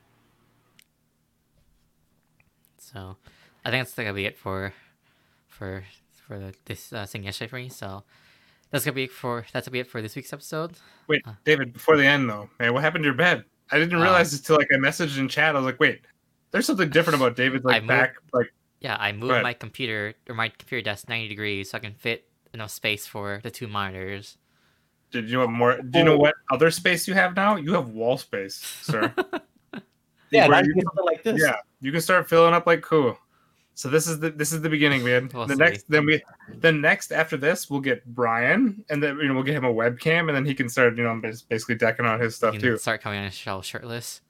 [2.78, 3.16] So
[3.64, 4.74] I think that's gonna be it for
[5.47, 5.84] for
[6.28, 7.70] for the, this uh, thing yesterday for me.
[7.70, 8.03] So
[8.72, 10.74] that's gonna be it for that's gonna be it for this week's episode.
[11.07, 11.34] Wait, Uh.
[11.45, 13.45] David, before the end though, man, what happened to your bed?
[13.72, 14.03] I didn't Uh.
[14.03, 15.55] realize until like I messaged in chat.
[15.55, 16.01] I was like, wait,
[16.53, 20.13] there's something different about David's I like moved- back, like Yeah, I moved my computer
[20.29, 23.67] or my computer desk ninety degrees so I can fit enough space for the two
[23.67, 24.37] monitors.
[25.11, 25.77] Did you have more?
[25.81, 27.55] Do you know what other space you have now?
[27.57, 29.13] You have wall space, sir.
[30.31, 31.39] Yeah, Where you you like this.
[31.39, 33.15] yeah, you can start filling up like cool.
[33.75, 35.29] So this is the this is the beginning, man.
[35.31, 35.59] We'll the see.
[35.59, 36.23] next, then we,
[36.55, 39.71] then next after this, we'll get Brian, and then you know we'll get him a
[39.73, 42.69] webcam, and then he can start, you know, basically decking out his stuff you can
[42.69, 42.77] too.
[42.77, 44.21] start coming on the show shirtless.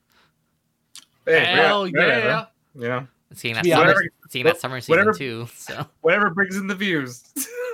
[1.25, 2.45] Hey, Hell yeah, whatever, yeah!
[2.75, 5.47] You know, Seeing that be summer, honest, seeing that summer season whatever- too.
[5.55, 7.23] So whatever brings in the views.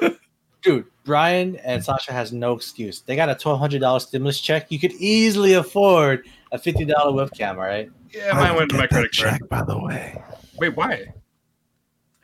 [0.61, 2.99] Dude, Brian and Sasha has no excuse.
[3.01, 4.69] They got a twelve hundred dollar stimulus check.
[4.71, 7.51] You could easily afford a fifty dollar webcam.
[7.51, 7.89] All right.
[8.13, 9.39] yeah, mine went to my credit card.
[9.39, 10.21] check, by the way.
[10.57, 10.91] Wait, why?
[10.93, 11.11] It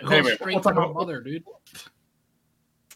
[0.02, 1.44] Anyway, straight we'll to talk my about- mother, dude.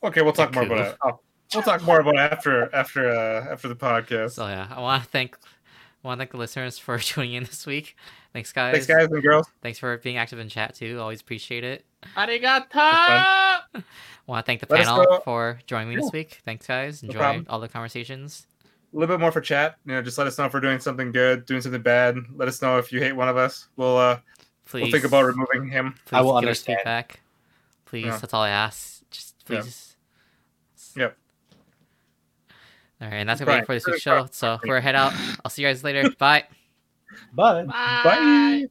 [0.04, 0.98] Okay, we'll talk more about it.
[1.04, 1.20] Oh,
[1.54, 4.32] we'll talk more about it after after uh, after the podcast.
[4.32, 5.59] so yeah, I want to thank I
[6.04, 7.96] want to thank the listeners for tuning in this week.
[8.34, 8.74] Thanks guys.
[8.74, 9.48] Thanks, guys and girls.
[9.62, 11.00] Thanks for being active in chat too.
[11.00, 11.86] Always appreciate it.
[12.16, 13.60] Arigato!
[14.28, 16.42] Want to thank the Let panel for joining me this week.
[16.46, 17.02] Thanks guys.
[17.02, 18.46] No all the conversations.
[18.94, 19.78] A little bit more for chat.
[19.86, 22.18] You know, just let us know if we're doing something good, doing something bad.
[22.36, 23.68] Let us know if you hate one of us.
[23.76, 24.20] We'll uh,
[24.66, 24.84] Please.
[24.84, 25.96] we'll think about removing him.
[26.06, 27.20] Please I will give us feedback.
[27.86, 28.18] Please, Yeah.
[28.18, 29.02] that's all I ask.
[29.10, 29.96] Just please.
[30.96, 31.18] Yep.
[33.02, 34.28] All right, and that's gonna be it for this week's show.
[34.32, 35.14] So we're head out.
[35.44, 36.10] I'll see you guys later.
[36.18, 36.44] Bye.
[37.34, 38.68] But Bye.